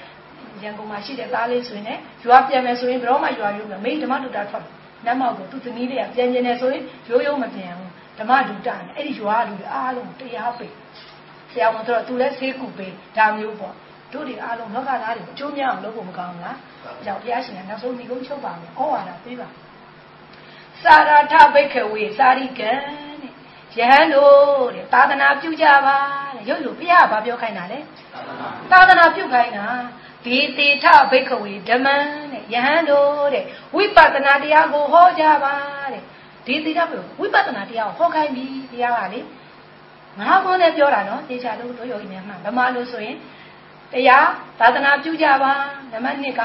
[0.64, 4.66] ရန်ကုန်မှာရှိတဲ့သားလေးဆိုရင်လည်းရွာပြန်မယ်ဆိုရင်ဘယ်တော့မှရွာရုံးမယ်မိဓမ္မတူတာထွက်
[5.06, 10.74] နတ်မောက်ကိုသူသမီးတွေကပြန်ကျင်နေဆိုရင်ရိုးရိုးမပြန်ဘူးဓမ္မဒုတာနဲ့အဲ့ဒီရွာလူတွေအားလုံးတရားပေး
[11.52, 13.74] ဆရာဝန်တို့သူလည်းဆေးကူပေးဒါမျိုးပေါ့
[14.14, 16.56] တို့တွေအားလုံးလောကသားတွေအကျိုးများအောင်လုပ်ဖို့မကောင်းဘူးလား။
[17.06, 19.48] ကြောင့်ဘုရားရှင်ကနောက်ဆုံးဒီကုန်းချုပ်ပါမယ်။ဩဝါဒပေးပါ။
[20.83, 22.73] စာရထဘိက္ခဝေစာရိကံ
[23.23, 23.33] တဲ့။
[23.79, 25.97] ယဟန်တို့တဲ့သာသနာပြုကြပါ
[26.35, 27.79] တဲ့။ရုပ်လို့ဘုရားကဘာပြောခိုင်းတာလဲ။
[28.71, 29.67] သာသနာပြုခိုင်းတာ။
[30.25, 31.97] ဒီတေထဘိက္ခဝေဓမ္မံ
[32.33, 35.55] တဲ့။ယဟန်တို့တဲ့ဝိပဿနာတရားကိုဟောကြပါ
[35.93, 36.03] တဲ့။
[36.47, 39.21] ဒီတေထဘိက္ခဝိပဿနာတရားကိုဟောခိုင်းပြီတရားကလေ။
[40.19, 43.17] မငါးခွန်းနဲ့ပြောတာနော်တေချာလို့တို့ယောဂီများမှဗမာလို့ဆိုရင်
[43.93, 44.27] တရား
[44.59, 45.53] သာသနာပြုကြပါ
[45.93, 46.43] နံပါတ်1က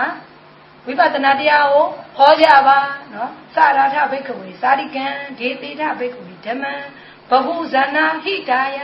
[0.85, 1.85] ဝိပဿနာတရားကို
[2.17, 2.77] ဟောကြပါ
[3.13, 5.05] နော်စရာထဘိက္ခဝေစာရိကံ
[5.39, 6.73] ဒေတိထဘိက္ခဝေဓမ္မံ
[7.29, 8.79] ဘဟုဇနာဟိတာယ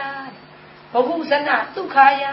[0.94, 2.24] ဘဟုဇနာဒုက္ခယ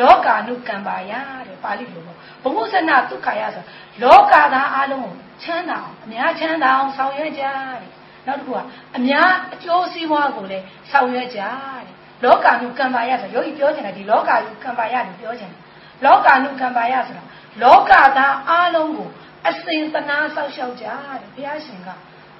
[0.00, 1.12] လောကာနုကံပါယ
[1.48, 3.64] တဲ့ပါဠိလိုပေါ့ဘဟုဇနာဒုက္ခယဆို
[4.02, 7.90] လောကသားအလုံးကိုချမ်းသာအောင်အများချမ်းသာအောင်ဆောင်ရွက်ကြတဲ့
[8.26, 8.60] နောက်တစ်ခုက
[8.96, 11.84] အများအကျိုးစီးပွားကိုလည်းဆောင်ရွက်ကြတဲ့
[12.24, 15.60] လောကာနုကံပါယဆိုယောဂီပြောချင်တာဒီလောကာနုကံပါယကိုပြောချင်တယ်
[16.04, 17.24] လောကာနုကံပါယဆိုတာ
[17.62, 19.08] လောကသားအလုံးကို
[19.48, 21.88] အစဉ်သနာဆောက်ရှောက်ကြတဲ့ဘုရားရှင်က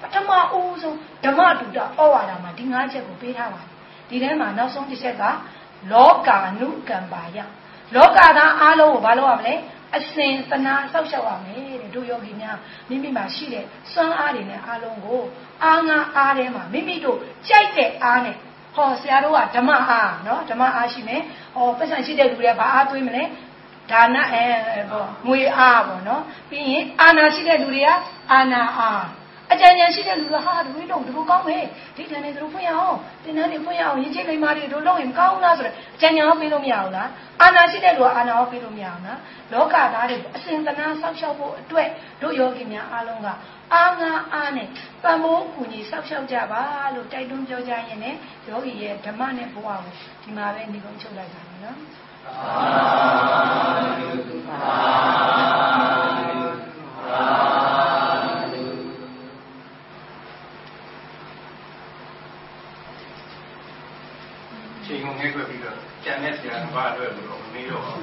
[0.01, 3.69] ပထမအဦးဆုံးဓမ္မတူတာဩဝါဒမှာဒီ၅ချက်ကိုပေးထားပါတယ်
[4.09, 5.23] ဒီထဲမှာနောက်ဆုံးတစ်ချက်က
[5.91, 7.37] လောကာနုကံပါယ
[7.95, 9.55] လောကသားအလုံးကိုဘာလုပ်ရမလဲ
[9.97, 12.57] အစဉ်သနာဆောက်ရှောက်ရမယ်တဲ့တို့ယောဂီများ
[12.89, 15.21] မိမိမှာရှိတဲ့စွမ်းအားတွေနဲ့အားလုံးကို
[15.63, 18.35] အားငါအားထဲမှာမိမိတို့ကြိုက်တဲ့အားနဲ့
[18.75, 21.21] ဟောဆရာတို့ကဓမ္မအားနော်ဓမ္မအားရှိမယ်
[21.55, 23.23] ဟောပတ်စံရှိတဲ့လူတွေကဘာအားသွေးမလဲ
[23.91, 24.45] ဒါနအဲ
[24.91, 27.89] ပေါ့ငွေအားပေါ့နော်ပြီးရင်အာနာရှိတဲ့လူတွေက
[28.31, 29.05] အာနာအား
[29.53, 31.65] အကြံဉာဏ်ရှိတဲ့လူကဟာဒီလိုတို့တို့ကောင်းမယ်
[31.95, 37.09] ဒီတန်းနေတို့ဖွင့်ရအောင်တင်တန်းနေဖွင့်ရအောင်ရင်ချင်းလိမ္မာတွေတို့လုပ်ရင်ကောင်းလားဆိုတော့အကြံဉာဏ်ဟောပေးလို့မရဘူးလား
[37.41, 39.19] အာနာရှိတဲ့လူကအာနာဟောပေးလို့မရဘူးလား
[39.53, 41.89] လောကသားတွေအစဉ်တနာဆောက်ရှောက်ဖို့အတွက်
[42.21, 43.27] တို့ယောဂီများအားလုံးက
[43.73, 44.67] အာငါအားနဲ့
[45.03, 46.61] ပံမိုးကူညီဆောက်ရှောက်ကြပါ
[46.95, 48.17] လို့တိုက်တွန်းပြောကြရင်လည်း
[48.47, 49.79] ယောဂီရဲ့ဓမ္မနဲ့ဘဝကို
[50.23, 52.04] ဒီမှာပဲနေကုန်ချုပ်လိုက်ပါမယ်နော်ချိန်ကုန်ခဲ့
[65.49, 67.97] ပြီးတော့ကျန်တဲ့ဆရာဘာအတွက်လို့မမေးတော့ဘူး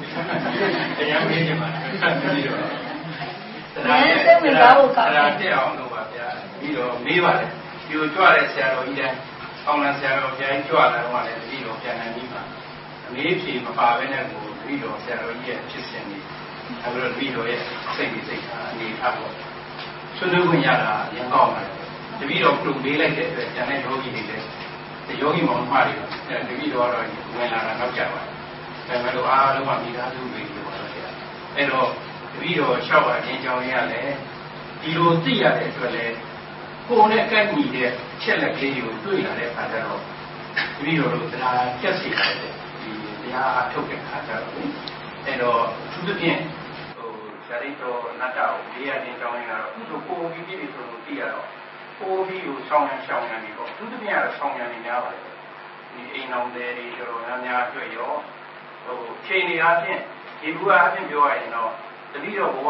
[0.98, 2.58] ။တရားမေးနေမှာမမေးတော့။
[3.74, 6.26] တရားတက်အောင်လုပ်ပါဗျာ။
[6.58, 7.48] ပြီးတော့မေးပါတယ်။
[7.86, 9.16] ဒီလိုကြွတဲ့ဆရာတော်ကြီးတိုင်း
[9.66, 12.31] အောင်လန်ဆရာတော်ပြန်ကြွလာတော့လည်းပြီးတော့ပြန်နိုင်ပြီပါ။အ
[13.14, 16.18] မေးဖြေမပါဘဲနဲ့ကိုပြီးတော့ဆရာတော်ကြီးရဲ့ဖြစ်စဉ်တွေ
[16.84, 17.60] အဲလိုပြီးတော့ရဲ့
[17.96, 19.32] စိတ်ကြီးစိတ်ထားအနေထားပေါ့။
[20.16, 21.72] ဆွေးနွေးခွင့်ရတာရင်ကောင်းပါတယ်။
[22.18, 24.46] တပီတော့ပြုမေးလိုက်တဲ့အတွက်ကျန်တဲ့ယောဂီတွေလည်း
[25.20, 25.94] ယောဂီမောင်မတွေ
[26.48, 27.04] တတိတော်တော့
[27.36, 28.34] ဝင်လာတာနောက်ကြပါတယ်။
[28.88, 31.08] ဒါပေမဲ့လို့အားလုံးကမိသားစုတွေလို့ပါတော့ဆရာ။
[31.56, 31.88] အဲ့တော့
[32.32, 34.02] တတိတော်လျှောက်ပါခြင်းကြောင့်ရလဲ
[34.80, 36.06] ဒီလိုသိရတဲ့အတွက်လဲ
[36.88, 37.90] ကိုယ်နဲ့ကိုက်ညီတဲ့
[38.22, 40.00] ချက်လက်ကလေးကိုတွေ့လာတဲ့အခါကျတော့
[40.76, 42.48] တတိတော်တို့တရားပြည့်စုံတဲ့ဒီ
[43.31, 44.43] တရားအထုတ်တဲ့အခါကျတော့
[45.25, 46.39] အဲ့တော့သူတို့ဖြင့်
[46.97, 47.11] ဟို
[47.47, 51.47] ဇာတိတော်နတ်တော်လေးရခြင်းကြောင့်ရတော့သူတို့ကိုယ်ပြီးပြီဆိုလို့သိရတော့
[51.99, 55.23] ပိုးပြီးကိုဆောင်းရရှောင်းရနေပေါ့သူတမရတော့ဆောင်းရနေများပါတယ်
[55.93, 58.13] ဒီအိမ်အောင်တွေတွေတော်တော်များများတွေ့ရော
[58.85, 60.01] ဟိုချိန်နေအားဖြင့်
[60.39, 61.71] ဒီဘူအားဖြင့်ပြောရရင်တော့
[62.11, 62.69] တတိတော်ဘဝ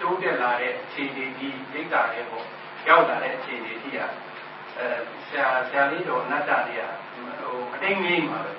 [0.00, 2.46] တိုးတက်လာတဲ့အခြေအနေဒီဒိဋ္ဌာရဲ့ပေါ့
[2.88, 4.10] ရောက်လာတဲ့အခြေအနေကြီးอ่ะ
[4.78, 4.86] အဲ
[5.28, 6.90] ဆရာဆရာလေးတော်အနတ္တလေးอ่ะ
[7.40, 8.52] ဟိုအတိတ်ငိမ့်ပါပဲ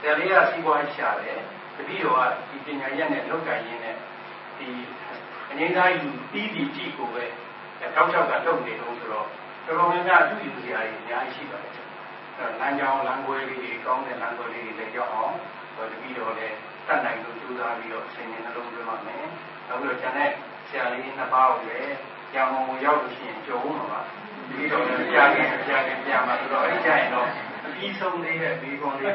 [0.00, 1.40] ဆရာလေးကစီးပွားရှာတယ်
[1.76, 2.20] တတိတော်က
[2.50, 3.96] ဒီပညာရက်နဲ့လောက်ကရင်းနဲ့
[4.58, 4.68] ဒီ
[5.50, 7.24] အနေသားယူပြီးပြီးကြည့်ကိုပဲ
[7.96, 9.26] တောက်ချောက်ကတုတ်နေလို့ဆိုတော့
[9.66, 11.72] တော်တော်များများအတူယူစရာကြီးအများကြီးရှိပါတယ်။
[12.38, 15.34] အဲလမ်းကြောင်းလမ်းခွဲလေးတွေကောင်းတဲ့လမ်းခွဲလေးတွေလည်းကြောက်အောင်
[15.74, 19.24] ဟိုတပြီးတော့လည်းတတ်နိုင်လို့ကြိုးစားပြီးတော့အစဉ်နဲ့နှလုံးသွင်းပါမယ်။
[19.68, 20.30] နောက်ပြီးတော့ကျန်တဲ့
[20.68, 21.94] ဆရာလေးနှစ်ပါးကိုလည်း
[22.32, 24.00] ကြောင်ကိုရောက်လို့ရှိရင်ကြုံမှာပါ။
[24.48, 29.14] ဒီတော့လည်းကြားခင်ကြားခင်ပြမှာဆိုတော့အဲ့ကြရင်တော့အ ပြီးဆုံးလေးတဲ့ဒီကုန်းလေး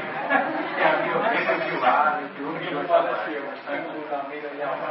[0.78, 1.94] ပြန်ပြီးတော့ပြည့်စုံပြပါ
[2.38, 4.88] ဒုပြီးတော့ဆက်ရှိအောင်ဆံကူလာမေးလို့ရပါ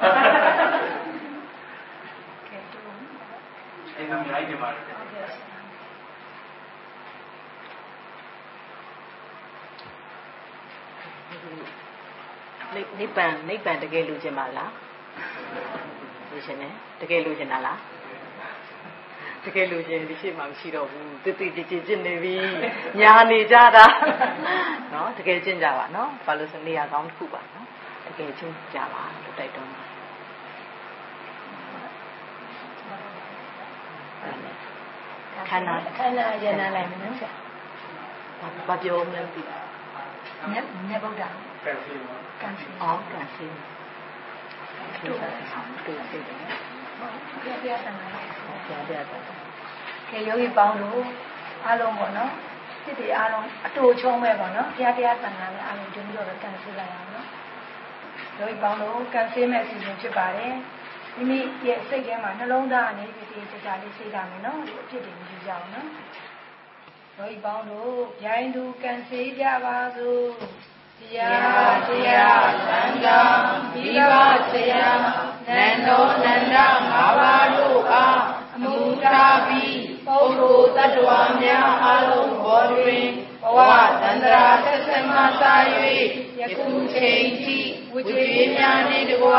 [3.96, 4.84] အဲ့ဒါမြိုက်နေပါတယ်
[12.98, 14.72] နိဗ္ဗာန်နိဗ္ဗာန်တကယ်လိုချင်ပါလား
[16.30, 17.78] လိုချင်တယ်တကယ်လိုချင်တာလား
[19.44, 22.34] တကယ်လို့ရင်ဒီရှိမှမရှိတော့ဘူးတတိတိကျကျနေပြီ
[23.00, 23.84] ညာနေကြတာ
[24.92, 27.66] နော်တကယ်ကျင့်ကြပါနော်ဘာလို့ဆိုနေရာကောင်းတစ်ခုပါနော်
[28.06, 29.82] တကယ်ကျင့်ကြပါလို့တိုက်တွန်းပါ
[35.48, 37.30] ခန္ဓာခန္ဓာယနာလိုက်မယ်နော်ဆရာ
[38.68, 39.42] ဘာပြောမလဲသိ
[40.50, 41.32] မြတ်မြတ်ဗုဒ္ဓကန်
[41.84, 41.94] စီ
[42.40, 43.46] ကန်စီအော်ကန်စီ
[45.06, 46.30] တို့တို့တို့
[47.00, 48.39] ဘုရားတရားတန်ခါ
[48.72, 49.18] လာပြပြတာ
[50.10, 51.02] ကဲယောဂီပေါင်းလို့
[51.66, 52.32] အားလုံးပေါ့နော်
[52.84, 57.26] စိတ်တွေအားလုံးအတူချုံးပဲပေါ့နော်ဘုရားတရားတန်ခါနဲ့အားလုံးကျုံပြီးတော့ကံစီလိုက်အောင်နော်
[58.38, 60.54] ယောဂီပေါင်းလို့ကံစီမဲ့အစီအစဉ်ဖြစ်ပါတယ်
[61.16, 65.88] မိမိရဲ့စိတ်ထဲမှာနှလုံးသားအနေနဲ့ဒီစကြလေးစိတ်ထားမယ်နော်ဒီအဖြစ်တွေယူကြအောင်နော်
[67.16, 67.94] ယောဂီပေါင်းတို့
[68.24, 70.26] ရိုင်းသူကံစီကြပါစို့
[70.98, 73.20] တရားတရားသံဃာ
[73.74, 74.12] ဒီဘ
[74.50, 74.88] ဆရာ
[75.48, 76.56] နန္ဒောနန္ဒ
[76.90, 78.39] ငါးပါးတို့အားအမှု
[79.10, 83.04] ထားပြီးပပုဂ္ဂိုလ်တ attva များအားလုံးဘောတွင်
[83.42, 83.58] ဘဝ
[84.02, 85.54] တန္တရာသက်သက်မှသာ၍
[86.40, 87.58] ယခုချိန်ထိ
[87.92, 89.30] ဝိကျွေးများနှင့်တကွ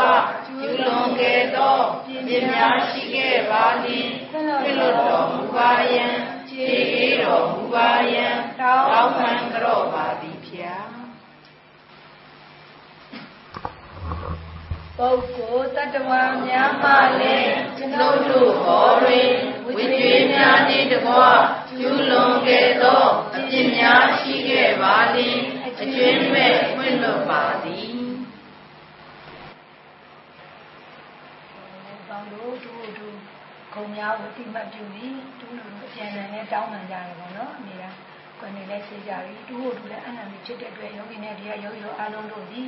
[0.46, 6.04] ကျူးလွန်ခဲ့သောပြင်းများရှိခဲ့ပါလျင်ပြလွတ်တော်မူပါယံ
[6.50, 8.26] ခြေအေးတော်မူပါယံ
[8.60, 10.81] တောင်းပန်ကြော့ပါသည်ဖျား
[15.04, 16.90] ပုဂ္ဂိုလ်တ attva များမှ
[17.20, 19.30] လည်းကျွန်ုပ်တို့ဘောတွင်
[19.64, 21.14] ဝိကျွေးများနှင့်တကွ
[21.68, 27.94] ကျူးလွန်ခဲ့သောအပြစ်များရှိခဲ့ပါလျင်အကျွင်းမဲ့ဖွင့်လွတ်ပါသည်
[32.08, 33.16] ကောင်းလို့သူတို့
[33.74, 37.84] ခုံများကိုတိမှတ်ပြုပြီးသူတို့အပြန်အလှန်နဲ့တောင်းပန်ကြတယ်ပေါ့နော်အမေက
[38.40, 42.62] ကိုယ်နေလဲစေကြပြီသူတို့လည်းအနန္တဖြစ်တဲ့အတွက်ယောဂီနဲ့တရားယောဂီတို့အားလုံးတို့ဒီ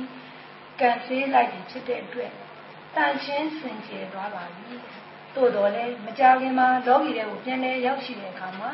[0.79, 2.31] ကံစေးလိုက်ပြီဖြစ်တဲ့အတွက်
[2.95, 4.75] တန်ချင်းစင်ကြယ်သွားပါပြီ။
[5.35, 8.69] သို့တော်လည်းမကြခင်မှာလောကီတွေကိုပြန်လဲရောက်ရှိတဲ့အခါမှာ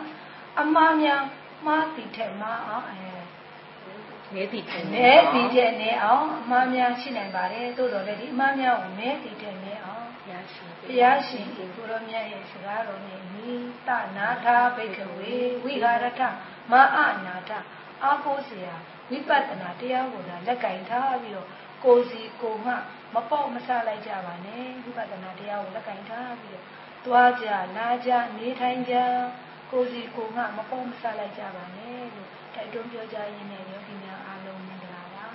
[0.61, 1.21] အမှားများ
[1.65, 3.01] မှားပြီးထက်မှားအောင်အဲ
[4.33, 13.49] မဲတီတဲ့မဲတီတဲ့နဲ့အောင်အမှားများရှိနိုင်ပါတယ်သို့တော်လည်းဒီအမှားများကိုမဲတီတဲ့နဲ့အောင်ဘုရားရှင်ဘုရားရှင်ဒီကိုရောမြတ်ရဲ့စကားတော်နဲ့နိ
[13.87, 15.33] တနာထာဘိကဝေ
[15.63, 16.21] ဝိဟာရထ
[16.71, 17.51] မအနာထ
[18.03, 18.75] အာကိုစရာ
[19.09, 21.47] ဝိပဿနာတရားကိုသာလက်ကင်ထားပြီးတော့
[21.84, 22.73] ကိုယ်စီကိုယ်မှ
[23.13, 26.65] မပေါ့မဆလိုက်ကြပါနဲ့ဝိပဿနာတရားကိုလက်ကင်ထားပြီးတော့
[27.05, 28.95] သွားကြလာကြနေထိုင်ကြ
[29.71, 35.25] ကိုယ်စီကိုယ်မှမပေါ့မဆလိုက်ကြပါနဲ့လို့တိုက်တွန်းပြောကြရင်းနဲ့ယောဂီများအားလုံးမင်္ဂလာပါ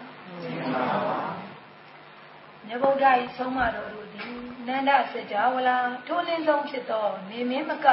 [2.66, 3.04] မြတ်ဗုဒ္ဓ၏
[3.36, 4.32] ဆုံးမတော်တို့သည်
[4.68, 7.86] နန္ဒစကြဝဠာထိုးလင်းဆုံးဖြစ်သောနေမင်းမက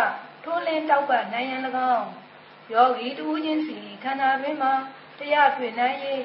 [0.43, 1.61] ထိုးလင်းတောက်ပနိုင်ရန်၎
[1.93, 2.07] င်း
[2.73, 4.73] ယောဂီတူချင်းစီခန္ဓာတွင်မှာ
[5.19, 5.97] တရားတွေ့နိုင်၍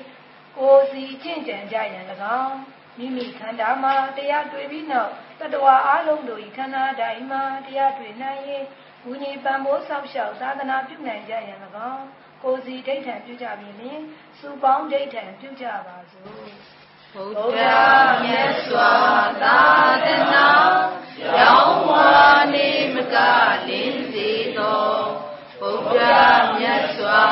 [0.59, 2.05] ကိုယ်စီကျင့်ကြံကြရန်၎
[2.43, 2.57] င်း
[2.99, 8.41] မိမိခန္ဓာမှာတရားတွေ့ပြီးနောက်တတဝါအလုံးတို့၏ခန္ဓာတိုင်းမှာတရားတွေ့နိုင်၍
[9.07, 11.59] ဝိညာဉ်ပံမိုးဆောက်ရှောက်သာသနာပြုနိုင်ကြရန်၎
[11.93, 12.05] င်း
[12.43, 14.01] ကိုယ်စီဒိဋ္ဌံပြုကြပြီလျင်
[14.39, 16.27] စုပေါင်းဒိဋ္ဌံပြုကြပါစို့
[17.15, 18.93] ဗုဒ္ဗုဒ္ဓဓမြတ်စွာ
[19.43, 19.61] သာ
[20.05, 20.49] သနာ
[21.39, 22.09] ရောင်းဝါ
[22.55, 23.17] နေမက
[23.69, 24.89] လင်းစေသော
[25.61, 26.03] ဗုဒ္ဓ
[26.57, 27.23] မြတ်စွာ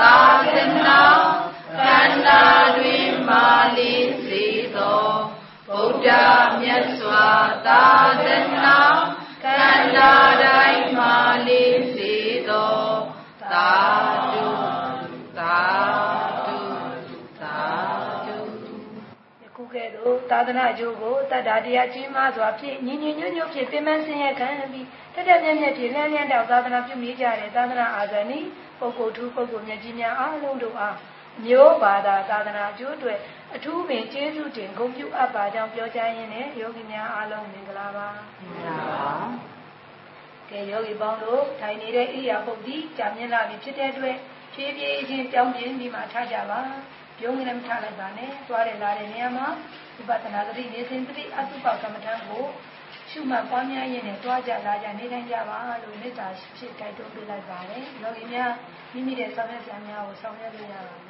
[0.00, 0.16] သာ
[0.54, 0.56] သ
[0.86, 1.19] နာခ
[2.20, 2.44] န္ဓာ
[2.78, 3.46] တွင်မာ
[3.76, 4.44] လင်းစေ
[4.76, 5.08] သော
[5.68, 6.08] ဗုဒ္ဓ
[6.60, 7.26] မြတ်စွာ
[7.66, 7.84] သာ
[8.24, 8.26] သ
[8.64, 8.78] နာ
[9.44, 10.12] ခန္ဓာ
[10.42, 11.14] တိုင်းမာ
[11.46, 12.14] လင်းစေ
[12.48, 12.80] သော
[13.52, 13.70] သာ
[14.32, 14.46] ဓု
[15.38, 15.58] သာ
[16.46, 16.58] ဓု
[17.40, 17.58] သာ
[18.26, 18.36] ဓု
[19.42, 28.44] ယခုကဲ့သို့သာသနာအကျိုးကိုတတ္တာတရားကြီးမားစွာဖြင့်ညီညီညွတ်ညွတ်ဖြင့်ပြင်ပန်းဆင်းရဲခံပြီးတက်တက်မြတ်မြတ်ဖြင့်လန်းလန်းတောက်သာသနာပြုမိကြတဲ့သာသနာအာဇာနည်
[28.78, 30.96] ပုဂ္ဂိုလ်ထူးပုဂ္ဂိုလ်မြတ်ကြီးများအားလုံးတို့အား
[31.44, 33.18] မျိုးဘာသာသာသနာအကျိုးအတွက်
[33.54, 38.08] အထူးပင်ကျေးဇူးတင်ဂုဏ်ပြုအပ်ပါကြောင်းပြောကြားရင်းနဲ့ယောဂီများအားလုံးမင်္ဂလာပါ
[38.40, 39.12] မင်္ဂလာပါ
[40.50, 44.16] ကဲယောဂီပေါင်းတို့ထိုင်နေတဲ့ဣရိယာပုတ်ဒီကြာမြင့်လာပြီဖြစ်တဲ့အတွက်
[44.54, 46.60] ဖြည်းဖြည်းချင်းပြောင်းပြင်းပြီးမှထားကြပါ
[47.18, 49.46] ပြုံးနေလည်းမထားလိုက်ပါနဲ့သွားတယ်လာတဲ့နေရာမှာ
[49.96, 52.44] ဝိပဿနာသတိနေစဉ်သတိအတုပကမ္မထံကို
[53.10, 56.26] ရှုမှတ်ပွားများရင်းနဲ့တွားကြလာကြနေတိုင်းကြပါလို့မေတ္တာ
[56.56, 58.52] ဖြစ်တိုက်တွန်းပေးလိုက်ပါတယ်ယောဂီများ
[58.92, 61.09] မိမိတဲ့ဆောင်ရွက်စရာများကိုဆောင်ရွက်လို့ရပါပြ